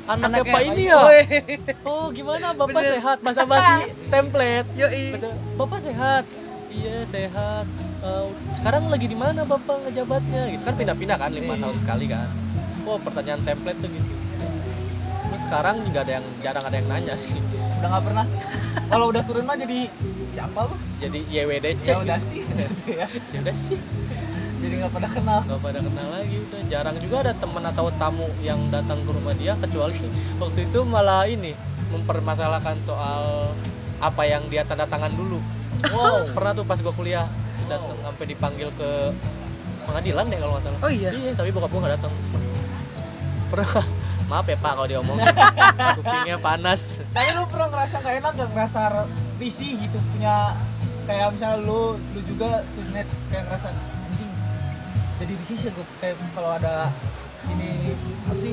anaknya 0.04 0.26
Anaknya- 0.40 0.54
Pak 0.54 0.62
ini 0.66 0.82
ya. 0.84 1.00
Oh 1.90 2.08
gimana 2.10 2.46
Bapak 2.52 2.74
Bener. 2.76 2.92
sehat? 2.94 3.16
Basa 3.20 3.42
basi 3.44 3.74
template. 4.12 4.68
yoi 4.74 5.04
Baca, 5.12 5.28
Bapak 5.56 5.78
sehat? 5.80 6.24
Iya 6.68 6.96
sehat. 7.04 7.64
Eh, 7.98 8.24
sekarang 8.54 8.86
lagi 8.86 9.06
di 9.06 9.14
mana 9.14 9.42
Bapak 9.42 9.84
ngejabatnya? 9.84 10.48
Gitu 10.48 10.62
kan 10.62 10.74
pindah-pindah 10.74 11.16
kan 11.16 11.30
lima 11.30 11.54
tahun 11.56 11.76
sekali 11.76 12.06
kan. 12.06 12.28
Oh 12.82 12.96
pertanyaan 12.96 13.42
template 13.42 13.78
tuh 13.78 13.90
gitu. 13.90 14.12
Terus 15.28 15.42
sekarang 15.44 15.84
nggak 15.84 16.02
ada 16.02 16.12
yang 16.14 16.26
jarang 16.40 16.64
ada 16.64 16.76
yang 16.76 16.88
nanya 16.88 17.14
sih. 17.14 17.36
Udah 17.78 17.88
nggak 17.90 18.04
pernah. 18.04 18.24
Kalau 18.88 19.12
udah 19.12 19.22
turun 19.22 19.44
mah 19.44 19.54
jadi 19.54 19.92
siapa 20.28 20.60
lu? 20.64 20.74
Jadi 20.98 21.20
YWDC. 21.26 21.84
Ya 21.84 21.96
udah 22.00 22.16
gitu. 22.16 22.28
sih. 22.32 22.40
ya. 22.88 23.06
Ya 23.28 23.38
udah 23.38 23.56
sih. 23.56 23.78
Jadi 24.58 24.74
nggak 24.82 24.92
pernah 24.92 25.10
kenal. 25.10 25.40
Gak 25.46 25.60
pada 25.62 25.78
kenal 25.78 26.08
lagi 26.10 26.36
udah 26.42 26.60
jarang 26.66 26.96
juga 26.98 27.16
ada 27.22 27.32
teman 27.34 27.64
atau 27.70 27.86
tamu 27.94 28.26
yang 28.42 28.58
datang 28.74 28.98
ke 29.06 29.10
rumah 29.14 29.34
dia 29.38 29.54
kecuali 29.54 29.94
waktu 30.42 30.60
itu 30.66 30.80
malah 30.82 31.24
ini 31.30 31.54
mempermasalahkan 31.94 32.76
soal 32.82 33.54
apa 33.98 34.22
yang 34.26 34.42
dia 34.50 34.66
tanda 34.66 34.84
tangan 34.84 35.14
dulu. 35.14 35.38
Wow. 35.94 36.34
Pernah 36.34 36.52
tuh 36.58 36.66
pas 36.66 36.78
gua 36.82 36.94
kuliah 36.94 37.26
datang 37.70 37.94
sampai 38.02 38.24
dipanggil 38.26 38.68
ke 38.74 38.90
pengadilan 39.86 40.24
deh 40.26 40.38
kalau 40.42 40.52
nggak 40.58 40.64
salah. 40.66 40.80
oh 40.84 40.92
iya 40.92 41.10
Iya, 41.14 41.30
tapi 41.38 41.48
bokap 41.54 41.70
gua 41.70 41.80
nggak 41.86 41.94
datang. 42.02 42.12
Pernah 43.48 43.70
maaf 44.28 44.44
ya 44.44 44.60
pak 44.60 44.72
kalau 44.76 44.88
diomong 44.88 45.16
kupingnya 45.96 46.36
panas 46.36 47.00
tapi 47.16 47.32
lu 47.32 47.48
pernah 47.48 47.68
ngerasa 47.72 47.96
gak 48.04 48.14
enak 48.20 48.32
gak 48.36 48.50
ngerasa 48.52 48.80
risih 49.40 49.80
gitu 49.80 49.96
punya 50.12 50.52
kayak 51.08 51.32
misalnya 51.32 51.64
lu 51.64 51.96
lu 52.12 52.20
juga 52.28 52.60
tuh 52.76 52.84
net 52.92 53.08
kayak 53.32 53.48
ngerasa 53.48 53.72
jadi 55.18 55.32
risih 55.34 55.56
sih 55.58 55.70
gue 55.70 55.86
kayak 55.98 56.16
kalau 56.32 56.50
ada 56.52 56.90
ini 57.48 57.94
apa 58.22 58.34
sih 58.36 58.52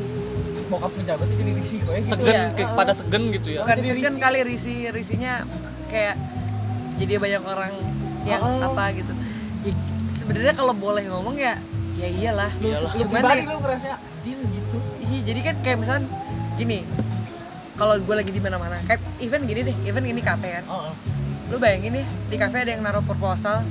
bokap 0.66 0.92
ngejabat 0.94 1.28
jadi 1.28 1.52
risih 1.54 1.80
gue 1.82 1.96
gitu 2.00 2.12
segen 2.12 2.26
Iya. 2.28 2.44
kayak 2.54 2.70
pada 2.74 2.94
segen 2.94 3.24
gitu 3.32 3.48
ya 3.52 3.60
bukan 3.62 3.76
Jadi 3.78 3.88
kan 4.00 4.12
risih. 4.12 4.22
kali 4.22 4.40
risih 4.44 4.78
risihnya 4.90 5.34
kayak 5.88 6.16
jadi 6.96 7.14
banyak 7.18 7.44
orang 7.44 7.74
yang 8.24 8.42
Oh. 8.42 8.68
apa 8.68 8.84
gitu 8.94 9.14
ya, 9.62 9.74
sebenarnya 10.12 10.54
kalau 10.54 10.74
boleh 10.74 11.06
ngomong 11.06 11.36
ya 11.36 11.62
ya 11.94 12.08
iyalah 12.08 12.52
lu, 12.56 12.68
Iyalah. 12.68 12.90
lu 12.90 12.98
Cuman 13.00 13.12
pribadi 13.14 13.38
nih- 13.38 13.48
lu 13.48 13.58
ngerasa 13.60 13.88
anjing 13.94 14.40
gitu 14.42 14.78
Iya, 15.06 15.20
jadi 15.24 15.40
kan 15.44 15.56
kayak 15.62 15.78
misalnya 15.78 16.04
gini 16.56 16.82
kalau 17.76 17.94
gue 17.96 18.16
lagi 18.16 18.32
di 18.32 18.40
mana-mana 18.40 18.82
kayak 18.84 19.04
event 19.20 19.44
gini 19.44 19.62
deh 19.64 19.76
event 19.86 20.06
gini 20.08 20.22
kafe 20.22 20.48
kan 20.52 20.64
oh, 20.66 20.90
oh. 20.90 20.94
lu 21.46 21.58
bayangin 21.58 21.94
nih 21.94 22.06
di 22.26 22.36
kafe 22.36 22.58
ada 22.58 22.72
yang 22.72 22.82
naruh 22.82 23.04
proposal 23.04 23.62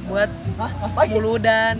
buat? 0.00 0.30
Apa 0.56 1.00
ya? 1.02 1.12
muludan 1.12 1.76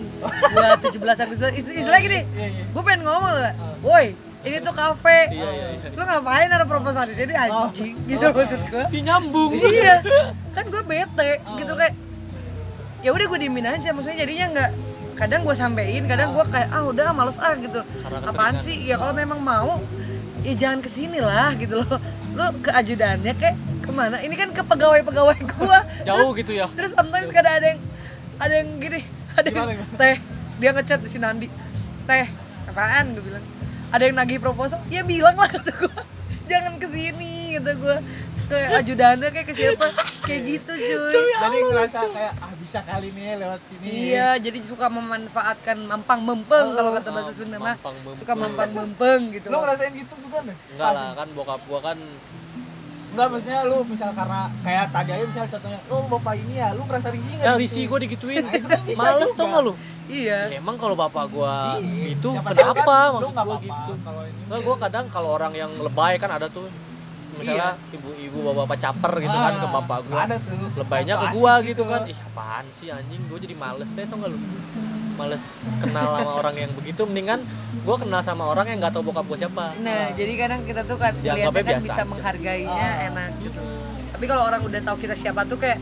buat 0.48 0.78
17 0.82 0.96
Agustus. 1.18 1.50
Ist- 1.52 1.74
istilah 1.74 2.00
gini 2.00 2.20
Iya, 2.26 2.46
iya. 2.48 2.64
gue 2.66 2.82
pengen 2.82 3.02
ngomong 3.02 3.32
loh. 3.32 3.54
Woi 3.82 4.06
ini 4.42 4.58
tuh 4.58 4.72
kafe. 4.72 5.30
Iya 5.30 5.48
iya 5.48 5.66
iya. 5.76 5.88
Lu 5.92 6.02
ngapain 6.02 6.46
naruh 6.46 6.66
proposal 6.66 7.04
di 7.04 7.14
sini 7.14 7.32
anjing? 7.32 7.94
Gitu 8.04 8.20
Oh. 8.20 8.32
maksud 8.32 8.60
gue 8.64 8.82
si 8.86 8.98
nyambung. 9.00 9.54
Iya. 9.54 10.02
Kan 10.54 10.64
gue 10.66 10.82
bete 10.82 11.30
Oh. 11.42 11.54
gitu 11.56 11.72
kayak 11.72 11.94
ya 13.00 13.10
udah 13.10 13.26
gue 13.26 13.38
diemin 13.40 13.66
aja 13.68 13.90
maksudnya 13.90 14.18
jadinya 14.20 14.46
nggak 14.52 14.70
kadang 15.14 15.42
gue 15.42 15.52
sampein 15.52 16.02
kadang 16.04 16.32
gue 16.32 16.44
kayak 16.48 16.68
ah 16.68 16.82
udah 16.84 17.10
males 17.10 17.36
ah 17.36 17.54
gitu. 17.54 17.80
Apaan 18.22 18.58
sih? 18.58 18.82
Ya 18.82 18.94
kalau 18.94 19.12
memang 19.12 19.38
mau 19.38 19.78
ya 20.40 20.52
jangan 20.52 20.78
ke 20.78 20.88
sini 20.88 21.18
lah 21.18 21.54
gitu 21.54 21.78
loh. 21.78 21.98
Lu 22.32 22.44
ke 22.58 22.70
ajudannya 22.72 23.32
kayak 23.32 23.54
ke 23.78 23.90
mana? 23.90 24.18
Ini 24.18 24.32
kan 24.32 24.50
ke 24.50 24.62
pegawai 24.64 25.02
pegawai 25.02 25.36
gue 25.36 25.78
jauh 26.08 26.30
gitu 26.32 26.50
ya. 26.52 26.66
terus 26.72 26.90
sometimes 26.92 27.28
kadang 27.28 27.54
ada 27.54 27.66
yang 27.68 27.80
ada 28.42 28.54
yang 28.58 28.70
gini 28.76 29.00
ada 29.32 29.46
yang 29.46 29.56
Gimana, 29.56 29.72
gimana? 29.78 29.98
teh 29.98 30.16
dia 30.58 30.70
ngechat 30.74 31.00
di 31.00 31.08
Sinandi 31.08 31.46
teh 32.02 32.26
apaan? 32.66 33.14
Gue 33.14 33.24
bilang 33.24 33.44
ada 33.92 34.02
yang 34.02 34.16
nagih 34.16 34.38
proposal? 34.42 34.80
Ya 34.90 35.02
bilang 35.06 35.38
lah 35.38 35.48
kata 35.54 35.70
gue 35.70 35.94
jangan 36.50 36.74
ke 36.76 36.86
sini 36.90 37.56
kata 37.58 37.72
gue 37.78 37.96
ke 38.42 38.58
ajudannya 38.82 39.28
kayak 39.32 39.46
ke 39.48 39.54
siapa? 39.56 39.86
Kayak 40.28 40.40
gitu 40.44 40.72
cuy. 40.76 41.14
Jadi 41.24 41.58
ngerasa 41.72 41.98
kayak 42.04 42.32
ah 42.36 42.52
bisa 42.60 42.78
kali 42.84 43.08
nih 43.14 43.40
lewat 43.40 43.60
sini. 43.70 43.86
Iya 44.12 44.28
jadi 44.36 44.58
suka 44.68 44.86
memanfaatkan 44.92 45.78
mampang 45.88 46.20
mempeng 46.20 46.66
kalau 46.76 46.90
kata 46.92 47.08
bahasa 47.14 47.32
Sunda 47.32 47.56
mah. 47.56 47.80
Suka 48.12 48.36
mampang 48.36 48.70
mempeng 48.76 49.32
gitu. 49.32 49.48
Lu 49.48 49.56
ngerasain 49.62 49.94
gitu 49.96 50.12
bukan 50.28 50.52
deh 50.52 50.56
enggak 50.76 50.90
lah 50.92 51.08
kan 51.16 51.28
bokap 51.32 51.60
gua 51.64 51.80
kan 51.80 51.98
Enggak, 53.12 53.26
maksudnya 53.28 53.60
lu 53.68 53.78
misal 53.84 54.10
karena 54.10 54.40
kayak 54.64 54.86
tadi 54.88 55.10
aja 55.12 55.24
misal 55.26 55.44
contohnya, 55.46 55.80
oh 55.86 56.02
bapak 56.08 56.34
ini 56.34 56.54
ya, 56.56 56.68
lu 56.72 56.82
ngerasa 56.82 57.08
risih 57.12 57.32
nggak? 57.34 57.44
ya 57.44 57.50
gitu? 57.50 57.60
risih 57.60 57.82
gua 57.84 57.98
digituin. 58.00 58.40
Nah, 58.42 58.52
itu 58.56 58.66
kan 58.66 58.80
bisa 58.82 58.98
males 58.98 59.28
juga. 59.28 59.36
tau 59.36 59.46
gak 59.46 59.62
lu? 59.62 59.72
Iya. 60.08 60.38
Ya, 60.48 60.56
emang 60.56 60.76
kalau 60.80 60.96
bapak 60.96 61.24
gua 61.28 61.76
Iya. 61.76 62.04
itu 62.10 62.28
Siapa 62.32 62.48
tahu 62.48 62.56
kenapa 62.56 62.82
kan, 62.82 63.04
lu 63.04 63.12
maksud 63.12 63.28
gua 63.28 63.42
apa-apa 63.44 63.60
gitu? 63.60 63.92
Kalau 64.00 64.22
ini. 64.24 64.40
Enggak, 64.42 64.60
gua 64.62 64.76
kadang 64.80 65.04
kalau 65.08 65.28
orang 65.30 65.52
yang 65.52 65.70
lebay 65.76 66.14
kan 66.16 66.30
ada 66.32 66.48
tuh. 66.48 66.68
Misalnya 67.32 67.80
ibu-ibu 67.90 68.38
bapak-bapak 68.42 68.76
caper 68.78 69.12
gitu 69.18 69.32
kan 69.34 69.52
ke 69.54 69.66
Ah, 69.66 69.72
bapak 69.74 69.98
gua. 70.04 70.20
Ada 70.22 70.36
tuh. 70.40 70.56
lebaynya 70.76 71.14
ke 71.14 71.26
gua 71.32 71.52
asik 71.54 71.64
gitu 71.68 71.82
kan. 71.84 72.00
Ih 72.04 72.18
apaan 72.22 72.64
sih 72.72 72.88
anjing? 72.88 73.20
Gua 73.28 73.38
jadi 73.38 73.54
males 73.56 73.88
deh 73.88 74.04
tau 74.04 74.16
gak 74.16 74.30
lu 74.32 74.38
males 75.12 75.44
kenal 75.78 76.06
sama 76.12 76.30
orang 76.36 76.54
yang 76.56 76.70
begitu 76.72 77.02
mendingan 77.02 77.40
gua 77.80 77.96
kenal 77.96 78.20
sama 78.20 78.44
orang 78.46 78.66
yang 78.66 78.78
nggak 78.78 78.92
tahu 78.92 79.04
bokap 79.04 79.24
gua 79.24 79.38
siapa 79.38 79.64
nah 79.78 80.10
jadi 80.12 80.32
kadang 80.36 80.60
kita 80.62 80.82
tuh 80.82 80.96
kan 80.96 81.12
lihatnya 81.16 81.62
kan 81.62 81.78
bisa 81.80 81.94
aja. 81.98 82.04
menghargainya 82.04 82.88
Ah. 82.94 83.06
enak 83.08 83.30
gitu 83.38 83.60
tapi 84.10 84.24
kalau 84.24 84.42
orang 84.42 84.60
udah 84.60 84.80
tahu 84.82 84.96
kita 84.98 85.14
siapa 85.14 85.42
tuh 85.44 85.56
kayak 85.56 85.78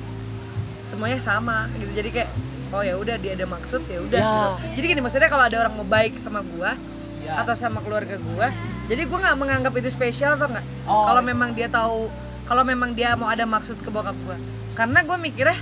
semuanya 0.80 1.18
sama 1.18 1.68
gitu 1.74 1.92
jadi 1.92 2.08
kayak 2.10 2.30
oh 2.70 2.80
ya 2.80 2.94
udah 2.94 3.16
dia 3.16 3.34
ada 3.34 3.46
maksud 3.46 3.82
ya 3.84 3.98
udah 4.00 4.16
Ya. 4.16 4.30
gitu. 4.30 4.48
jadi 4.74 4.86
gini 4.88 5.00
maksudnya 5.00 5.28
kalau 5.28 5.44
ada 5.44 5.56
orang 5.58 5.74
mau 5.74 5.86
baik 5.86 6.16
sama 6.16 6.40
gua 6.46 6.74
Ya. 7.20 7.36
atau 7.36 7.52
sama 7.52 7.78
keluarga 7.78 8.16
gua 8.16 8.48
jadi 8.86 9.04
gua 9.04 9.18
nggak 9.20 9.36
menganggap 9.36 9.72
itu 9.74 9.88
spesial 9.88 10.34
atau 10.34 10.48
nggak 10.48 10.64
Oh. 10.84 11.04
kalau 11.04 11.20
memang 11.20 11.52
dia 11.52 11.68
tahu 11.68 12.08
kalau 12.44 12.62
memang 12.62 12.90
dia 12.90 13.12
mau 13.12 13.28
ada 13.28 13.44
maksud 13.44 13.76
ke 13.76 13.88
bokap 13.88 14.16
gua 14.20 14.34
karena 14.72 15.02
gua 15.02 15.16
mikirnya. 15.16 15.58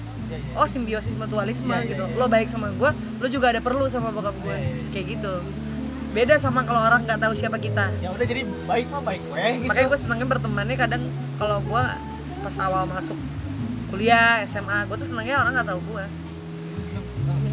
Oh 0.54 0.64
simbiosis 0.64 1.14
mutualisme 1.14 1.68
Iya, 1.68 1.78
iya, 1.78 1.90
gitu. 1.90 2.04
iya. 2.04 2.14
lo 2.14 2.26
baik 2.26 2.46
sama 2.46 2.68
gua 2.72 2.90
lo 2.92 3.26
juga 3.26 3.50
ada 3.50 3.60
perlu 3.60 3.86
sama 3.86 4.08
bokap 4.08 4.36
gua. 4.38 4.52
Iya, 4.52 4.58
iya, 4.58 4.70
iya. 4.70 4.84
kayak 4.90 5.06
gitu. 5.10 5.34
Beda 6.08 6.34
sama 6.36 6.62
kalau 6.62 6.80
orang 6.80 7.04
nggak 7.04 7.18
tahu 7.18 7.32
siapa 7.32 7.58
kita. 7.58 7.92
Ya 7.98 8.08
udah 8.08 8.24
jadi 8.24 8.42
baik 8.64 8.86
mah 8.88 9.02
baik 9.02 9.22
weh 9.28 9.52
gitu. 9.54 9.66
makanya 9.66 9.86
gue 9.86 9.98
senangnya 9.98 10.26
bertemannya 10.26 10.76
kadang 10.76 11.02
kalau 11.36 11.60
gue 11.60 11.84
pas 12.38 12.56
awal 12.58 12.82
masuk 12.86 13.18
kuliah 13.88 14.40
SMA 14.42 14.84
gue 14.84 14.96
tuh 14.96 15.06
senangnya 15.06 15.36
orang 15.38 15.52
nggak 15.54 15.68
tahu 15.68 15.80
gue 15.86 16.04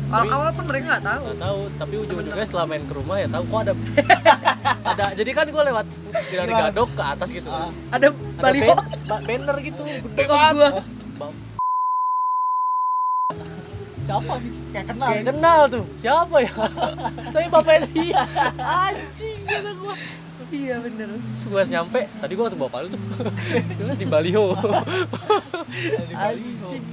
orang 0.08 0.30
awal 0.30 0.50
pun 0.54 0.66
mereka 0.66 0.86
nggak 0.88 1.04
tahu. 1.04 1.24
Nggak 1.26 1.42
tahu 1.42 1.60
tapi 1.76 1.94
ujung-ujungnya 1.98 2.46
setelah 2.46 2.66
main 2.66 2.84
ke 2.84 2.94
rumah 2.94 3.18
ya 3.18 3.28
tahu 3.28 3.44
kok 3.44 3.60
ada 3.60 3.74
ada. 4.94 5.06
Jadi 5.14 5.32
kan 5.34 5.46
gua 5.50 5.64
lewat 5.66 5.86
dari 6.32 6.54
gadok 6.54 6.90
ke 6.94 7.04
atas 7.04 7.30
gitu. 7.30 7.50
Kan 7.50 7.74
ada 7.92 8.08
ada 8.08 8.08
baliho. 8.40 8.72
ban- 8.72 8.88
ba- 9.04 9.24
banner 9.26 9.58
gitu 9.62 9.82
gede 9.84 10.24
banget. 10.26 10.74
Ba- 11.18 11.36
Siapa 14.06 14.34
nih? 14.38 14.52
Kayak 14.70 14.86
kenal. 14.88 15.08
kayak 15.08 15.26
kenal 15.26 15.60
tuh 15.65 15.84
siapa 15.98 16.36
ya 16.38 16.52
tapi 17.34 17.46
bapaknya 17.48 17.80
dia 17.89 18.22
anjing 18.60 19.39
kata 19.44 19.72
gua 19.74 19.96
iya 20.48 20.76
bener 20.78 21.10
gua 21.46 21.62
nyampe 21.65 22.00
tadi 22.12 22.34
gua 22.34 22.46
ketemu 22.46 22.63
bapak 22.63 22.80
lu 22.82 22.88
tuh 22.91 23.02
di 23.98 24.06
baliho 24.06 24.46
Di 26.06 26.13
Baliho. 26.13 26.68
anjing 26.68 26.84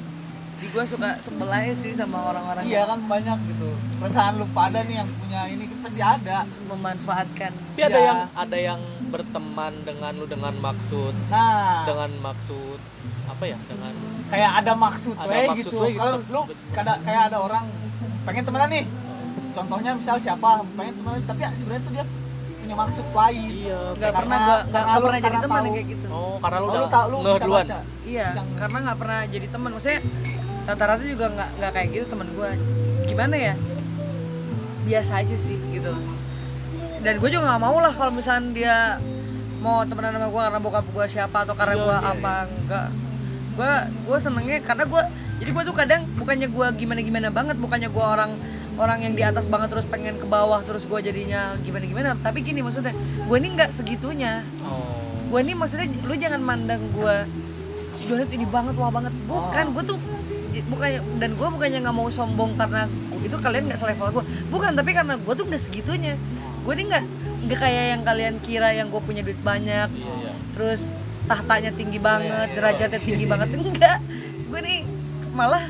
di 0.57 0.67
gue 0.69 0.85
suka 0.85 1.19
sebelah 1.19 1.59
sih 1.75 1.91
sama 1.91 2.23
orang-orang 2.25 2.63
Iya 2.63 2.87
kan 2.87 3.03
banyak 3.03 3.35
gitu. 3.45 3.67
Perasaan 3.99 4.39
lu 4.39 4.47
pada 4.49 4.79
nih 4.81 4.95
yang 4.97 5.11
punya 5.13 5.41
ini 5.51 5.67
pasti 5.83 5.99
ada. 5.99 6.47
memanfaatkan 6.65 7.51
tapi 7.51 7.81
ada 7.83 7.91
Iya. 7.93 8.07
yang 8.07 8.19
ada 8.33 8.59
yang 8.63 8.81
berteman 9.13 9.73
dengan 9.83 10.13
lu 10.15 10.25
dengan 10.25 10.55
maksud 10.57 11.13
Nah, 11.29 11.85
dengan 11.85 12.11
maksud 12.19 12.79
apa 13.25 13.45
ya? 13.45 13.57
Dengan 13.63 13.93
kayak 14.27 14.51
ada 14.59 14.73
maksud 14.75 15.15
Ada 15.15 15.29
maksud 15.47 15.57
gitu. 15.63 15.77
gitu. 15.87 15.99
Kalau 15.99 16.17
lu 16.25 16.41
kada 16.73 16.93
kayak 17.01 17.23
ada 17.29 17.39
orang 17.39 17.65
pengen 18.23 18.43
temenan 18.43 18.69
nih. 18.69 18.85
Contohnya 19.53 19.91
misal 19.93 20.17
siapa 20.17 20.49
pengen 20.73 20.95
temenan 20.97 21.21
tapi 21.23 21.41
sebenarnya 21.55 21.83
tuh 21.83 21.93
dia 21.93 22.05
punya 22.57 22.75
maksud 22.75 23.05
lain. 23.13 23.51
iya. 23.53 23.81
Nggak 23.93 24.11
Karena- 24.11 24.19
pernah 24.19 24.41
nggak 24.65 25.03
pernah 25.03 25.21
jadi 25.21 25.37
teman 25.39 25.63
kayak 25.69 25.87
gitu. 25.89 26.07
Oh 26.09 26.37
karena 26.39 26.57
lu 26.57 26.65
Oh, 26.65 26.71
udah 26.71 26.81
lu 26.81 26.89
tahu 26.89 27.07
lu 27.07 27.17
bisa 27.21 27.45
duluan. 27.45 27.65
baca. 27.65 27.79
iya 28.03 28.27
Bisa. 28.29 28.43
karena 28.57 28.79
nggak 28.81 28.99
pernah 28.99 29.21
jadi 29.27 29.47
teman. 29.47 29.71
Maksudnya 29.73 30.01
rata-rata 30.63 31.03
juga 31.03 31.27
nggak 31.29 31.51
nggak 31.59 31.71
kayak 31.73 31.89
gitu 31.91 32.05
teman 32.09 32.29
gue 32.33 32.51
gimana 33.05 33.37
ya? 33.37 33.55
Biasa 34.83 35.13
aja 35.21 35.37
sih 35.39 35.59
gitu 35.71 35.93
dan 37.03 37.15
gue 37.19 37.29
juga 37.29 37.43
nggak 37.51 37.63
mau 37.63 37.77
lah 37.83 37.93
kalau 37.93 38.15
misalnya 38.15 38.49
dia 38.55 38.77
mau 39.63 39.83
temenan 39.87 40.19
sama 40.19 40.27
gue 40.31 40.43
karena 40.43 40.61
bokap 40.63 40.87
gue 40.91 41.07
siapa 41.07 41.47
atau 41.47 41.55
karena 41.55 41.75
Iya, 41.79 41.85
gue 41.87 41.97
iya, 41.97 42.13
apa 42.15 42.35
enggak. 42.47 42.89
Gue 43.53 43.73
gue 44.11 44.19
senengnya 44.19 44.57
karena 44.63 44.85
gue 44.87 45.03
jadi 45.43 45.51
gue 45.51 45.65
tuh 45.67 45.77
kadang 45.77 46.03
bukannya 46.19 46.49
gue 46.51 46.67
gimana 46.79 47.01
gimana 47.03 47.29
banget 47.31 47.57
bukannya 47.59 47.91
gue 47.91 48.05
orang 48.07 48.31
orang 48.79 48.99
yang 49.05 49.15
di 49.15 49.23
atas 49.23 49.47
banget 49.51 49.69
terus 49.75 49.87
pengen 49.87 50.17
ke 50.17 50.27
bawah 50.27 50.63
terus 50.65 50.87
gue 50.89 50.99
jadinya 51.03 51.53
gimana 51.61 51.85
gimana 51.85 52.11
tapi 52.23 52.41
gini 52.41 52.65
maksudnya 52.65 52.95
gue 53.27 53.37
ini 53.39 53.49
nggak 53.55 53.71
segitunya. 53.71 54.43
Oh. 54.63 54.99
Gue 55.31 55.43
ini 55.47 55.55
maksudnya 55.59 55.87
lu 56.07 56.15
jangan 56.19 56.43
mandang 56.43 56.83
gue 56.95 57.17
si 57.99 58.11
Jonet 58.11 58.31
ini 58.35 58.47
banget 58.47 58.75
wah 58.79 58.91
banget. 58.91 59.15
Bukan 59.27 59.65
gue 59.79 59.85
tuh 59.95 59.99
bukannya 60.69 61.01
dan 61.17 61.31
gue 61.39 61.49
bukannya 61.49 61.79
nggak 61.81 61.97
mau 61.97 62.09
sombong 62.13 62.53
karena 62.61 62.85
itu 63.23 63.37
kalian 63.39 63.71
nggak 63.71 63.81
selevel 63.81 64.21
gue 64.21 64.25
bukan 64.53 64.77
tapi 64.77 64.91
karena 64.93 65.17
gue 65.17 65.33
tuh 65.33 65.47
nggak 65.49 65.63
segitunya 65.63 66.19
gue 66.63 66.73
ini 66.79 66.85
nggak 66.89 67.05
nggak 67.43 67.59
kayak 67.59 67.85
yang 67.99 68.03
kalian 68.07 68.35
kira 68.39 68.69
yang 68.75 68.89
gue 68.89 69.03
punya 69.03 69.23
duit 69.27 69.39
banyak. 69.43 69.89
Iya 69.91 70.13
iya. 70.23 70.33
Terus 70.55 70.87
tahtanya 71.27 71.71
tinggi 71.75 71.99
banget 72.03 72.49
derajatnya 72.55 73.01
tinggi 73.03 73.27
banget. 73.27 73.49
Enggak 73.59 73.99
gue 74.53 74.61
nih 74.61 74.81
malah 75.33 75.65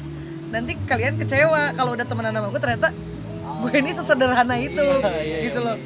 nanti 0.50 0.74
kalian 0.90 1.14
kecewa 1.22 1.70
kalau 1.78 1.94
udah 1.94 2.02
temenan 2.02 2.34
sama 2.34 2.50
gue 2.50 2.60
ternyata 2.60 2.88
gue 3.62 3.72
ini 3.78 3.90
sesederhana 3.94 4.58
itu 4.58 4.82
iya, 5.22 5.46
gitu 5.46 5.62
iya, 5.62 5.66
loh 5.70 5.76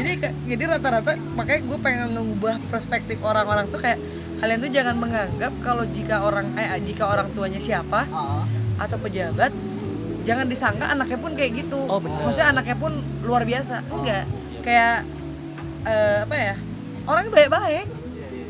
jadi 0.00 0.32
jadi 0.48 0.62
rata-rata 0.64 1.12
makanya 1.36 1.60
gue 1.68 1.78
pengen 1.84 2.08
mengubah 2.16 2.56
perspektif 2.72 3.20
orang-orang 3.20 3.68
tuh 3.68 3.84
kayak 3.84 4.00
kalian 4.40 4.58
tuh 4.64 4.70
jangan 4.72 4.96
menganggap 4.96 5.52
kalau 5.60 5.84
jika 5.92 6.24
orang 6.24 6.56
eh 6.56 6.80
jika 6.88 7.04
orang 7.04 7.28
tuanya 7.36 7.60
siapa 7.60 8.08
atau 8.80 8.96
pejabat 8.96 9.52
jangan 10.24 10.46
disangka 10.48 10.92
anaknya 10.92 11.18
pun 11.24 11.32
kayak 11.32 11.64
gitu. 11.64 11.88
Oh, 11.88 12.04
maksudnya 12.04 12.52
anaknya 12.52 12.76
pun 12.76 12.92
luar 13.24 13.48
biasa. 13.48 13.80
Enggak 13.88 14.28
kayak 14.68 15.00
eh, 15.88 16.18
apa 16.28 16.36
ya 16.36 16.54
orangnya 17.08 17.32
baik-baik 17.32 17.88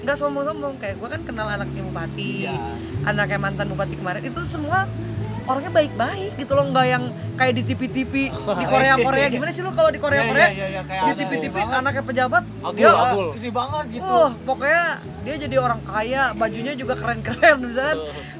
nggak 0.02 0.16
sombong-sombong 0.18 0.74
kayak 0.82 0.98
gue 0.98 1.08
kan 1.08 1.20
kenal 1.22 1.46
anaknya 1.46 1.82
bupati 1.86 2.30
Iya. 2.42 2.54
anaknya 3.06 3.38
mantan 3.38 3.70
bupati 3.70 3.94
kemarin 3.94 4.26
itu 4.26 4.40
semua 4.42 4.90
orangnya 5.46 5.70
baik-baik 5.70 6.34
gitu 6.36 6.52
loh 6.58 6.66
nggak 6.66 6.86
yang 6.90 7.04
kayak 7.38 7.54
di 7.54 7.62
TV-TV 7.64 8.12
di 8.34 8.64
Korea 8.72 8.98
Korea 8.98 9.26
gimana 9.30 9.54
sih 9.54 9.62
lo 9.62 9.70
kalau 9.70 9.94
di 9.94 10.00
Korea 10.02 10.26
Korea 10.26 10.48
iya, 10.50 10.66
iya, 10.66 10.66
iya, 10.74 10.82
kayak 10.82 11.02
di 11.06 11.14
TV-TV 11.22 11.56
anaknya 11.70 12.02
pejabat 12.02 12.42
Agul, 12.66 12.74
dia 12.74 12.90
agul. 12.90 13.28
ini 13.38 13.50
banget 13.54 13.84
gitu 13.94 14.10
Wah, 14.10 14.30
pokoknya 14.42 14.84
dia 15.22 15.34
jadi 15.38 15.56
orang 15.60 15.80
kaya, 15.86 16.22
bajunya 16.34 16.72
juga 16.74 16.94
keren-keren 16.98 17.56
misalkan 17.68 17.98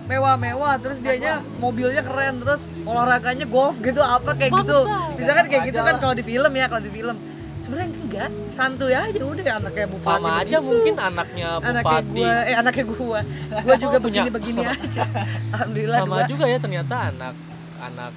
mewah-mewah, 0.09 0.81
terus 0.81 0.99
dianya 1.05 1.45
mobilnya 1.61 2.01
keren, 2.01 2.41
terus 2.41 2.65
olahraganya 2.89 3.45
golf 3.45 3.77
gitu 3.85 4.01
apa 4.01 4.33
kayak 4.33 4.57
gitu. 4.65 4.89
Misalkan 5.21 5.53
kayak 5.53 5.69
gitu 5.69 5.81
kan 5.85 6.01
kalau 6.01 6.17
di 6.17 6.25
film 6.25 6.49
ya, 6.57 6.65
kalau 6.65 6.81
di 6.81 6.89
film. 6.89 7.17
Sebenarnya 7.59 7.91
enggak, 7.91 8.31
santuy 8.55 8.95
aja 8.95 9.21
udah 9.21 9.45
anaknya 9.59 9.87
bupati. 9.91 10.09
sama 10.09 10.31
aja 10.41 10.57
begitu. 10.57 10.69
mungkin 10.71 10.95
anaknya 10.97 11.49
anaknya 11.59 11.83
bupati 11.83 12.21
gua, 12.23 12.35
eh 12.47 12.55
anaknya 12.57 12.85
gua. 12.87 13.21
Gua 13.67 13.75
juga 13.77 13.97
Punya. 13.99 14.05
begini-begini 14.25 14.63
aja. 14.65 15.03
Alhamdulillah 15.55 15.99
sama 16.01 16.17
dua. 16.17 16.29
juga 16.31 16.45
ya 16.47 16.59
ternyata 16.59 16.95
anak 17.11 17.35
anak 17.79 18.13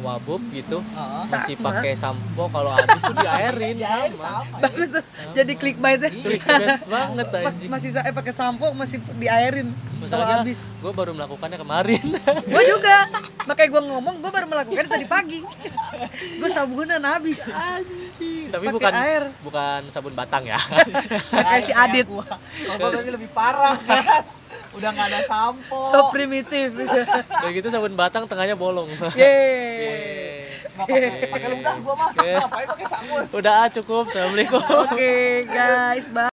wabub 0.00 0.42
gitu 0.48 0.78
Heeh. 0.80 1.22
masih 1.26 1.54
Sama. 1.54 1.66
pakai 1.70 1.92
sampo 1.92 2.44
kalau 2.46 2.70
habis 2.70 3.00
tuh 3.00 3.14
diairin 3.14 3.76
ya 3.84 4.06
ini 4.06 4.16
sama 4.16 4.42
sama 4.42 4.58
Bagus 4.60 4.88
tuh. 4.90 5.04
Jadi 5.32 5.52
clickbait 5.54 5.98
ya. 5.98 6.10
Clickbait 6.10 6.80
banget 6.84 7.26
anjing 7.38 7.68
masih 7.68 7.88
eh 7.94 8.12
pakai 8.12 8.32
sampo 8.32 8.66
masih 8.72 8.98
diairin 9.16 9.68
kalau 10.02 10.02
Masalahnya 10.02 10.36
habis. 10.42 10.58
gue 10.58 10.92
baru 10.92 11.10
melakukannya 11.12 11.58
kemarin 11.58 12.02
gue 12.52 12.62
juga 12.66 12.96
makanya 13.44 13.68
gue 13.70 13.82
ngomong 13.86 14.14
gue 14.18 14.30
baru 14.30 14.46
melakukan 14.46 14.84
tadi 14.84 15.06
pagi 15.06 15.40
gue 16.36 16.50
sabunan 16.50 16.98
habis 17.00 17.38
anjing 17.46 18.50
tapi 18.50 18.66
Pakai 18.66 18.74
bukan 18.74 18.92
air. 18.98 19.22
bukan 19.40 19.80
sabun 19.88 20.12
batang 20.12 20.42
ya 20.42 20.58
kayak 21.30 21.62
si 21.62 21.72
Adit 21.72 22.10
kalau 22.66 22.90
lebih 22.90 23.30
parah 23.30 23.78
kan 23.78 24.26
udah 24.72 24.88
nggak 24.92 25.08
ada 25.12 25.20
sampo. 25.28 25.80
So 25.92 26.08
primitif 26.08 26.72
kayak 26.72 27.52
gitu 27.60 27.68
sabun 27.68 27.92
batang 27.92 28.24
tengahnya 28.24 28.56
bolong. 28.56 28.88
Yeay. 29.14 30.48
Nggak 30.72 31.28
pakai 31.28 31.48
ludah 31.52 31.74
gua 31.84 31.94
mah 31.94 32.08
Oke. 32.10 32.30
ngapain 32.32 32.66
pakai 32.66 32.86
sabun? 32.88 33.22
Udah 33.32 33.52
ah, 33.64 33.68
cukup. 33.68 34.04
Assalamualaikum. 34.08 34.60
Oke 34.88 35.44
guys. 35.48 36.06
Bye 36.08 36.30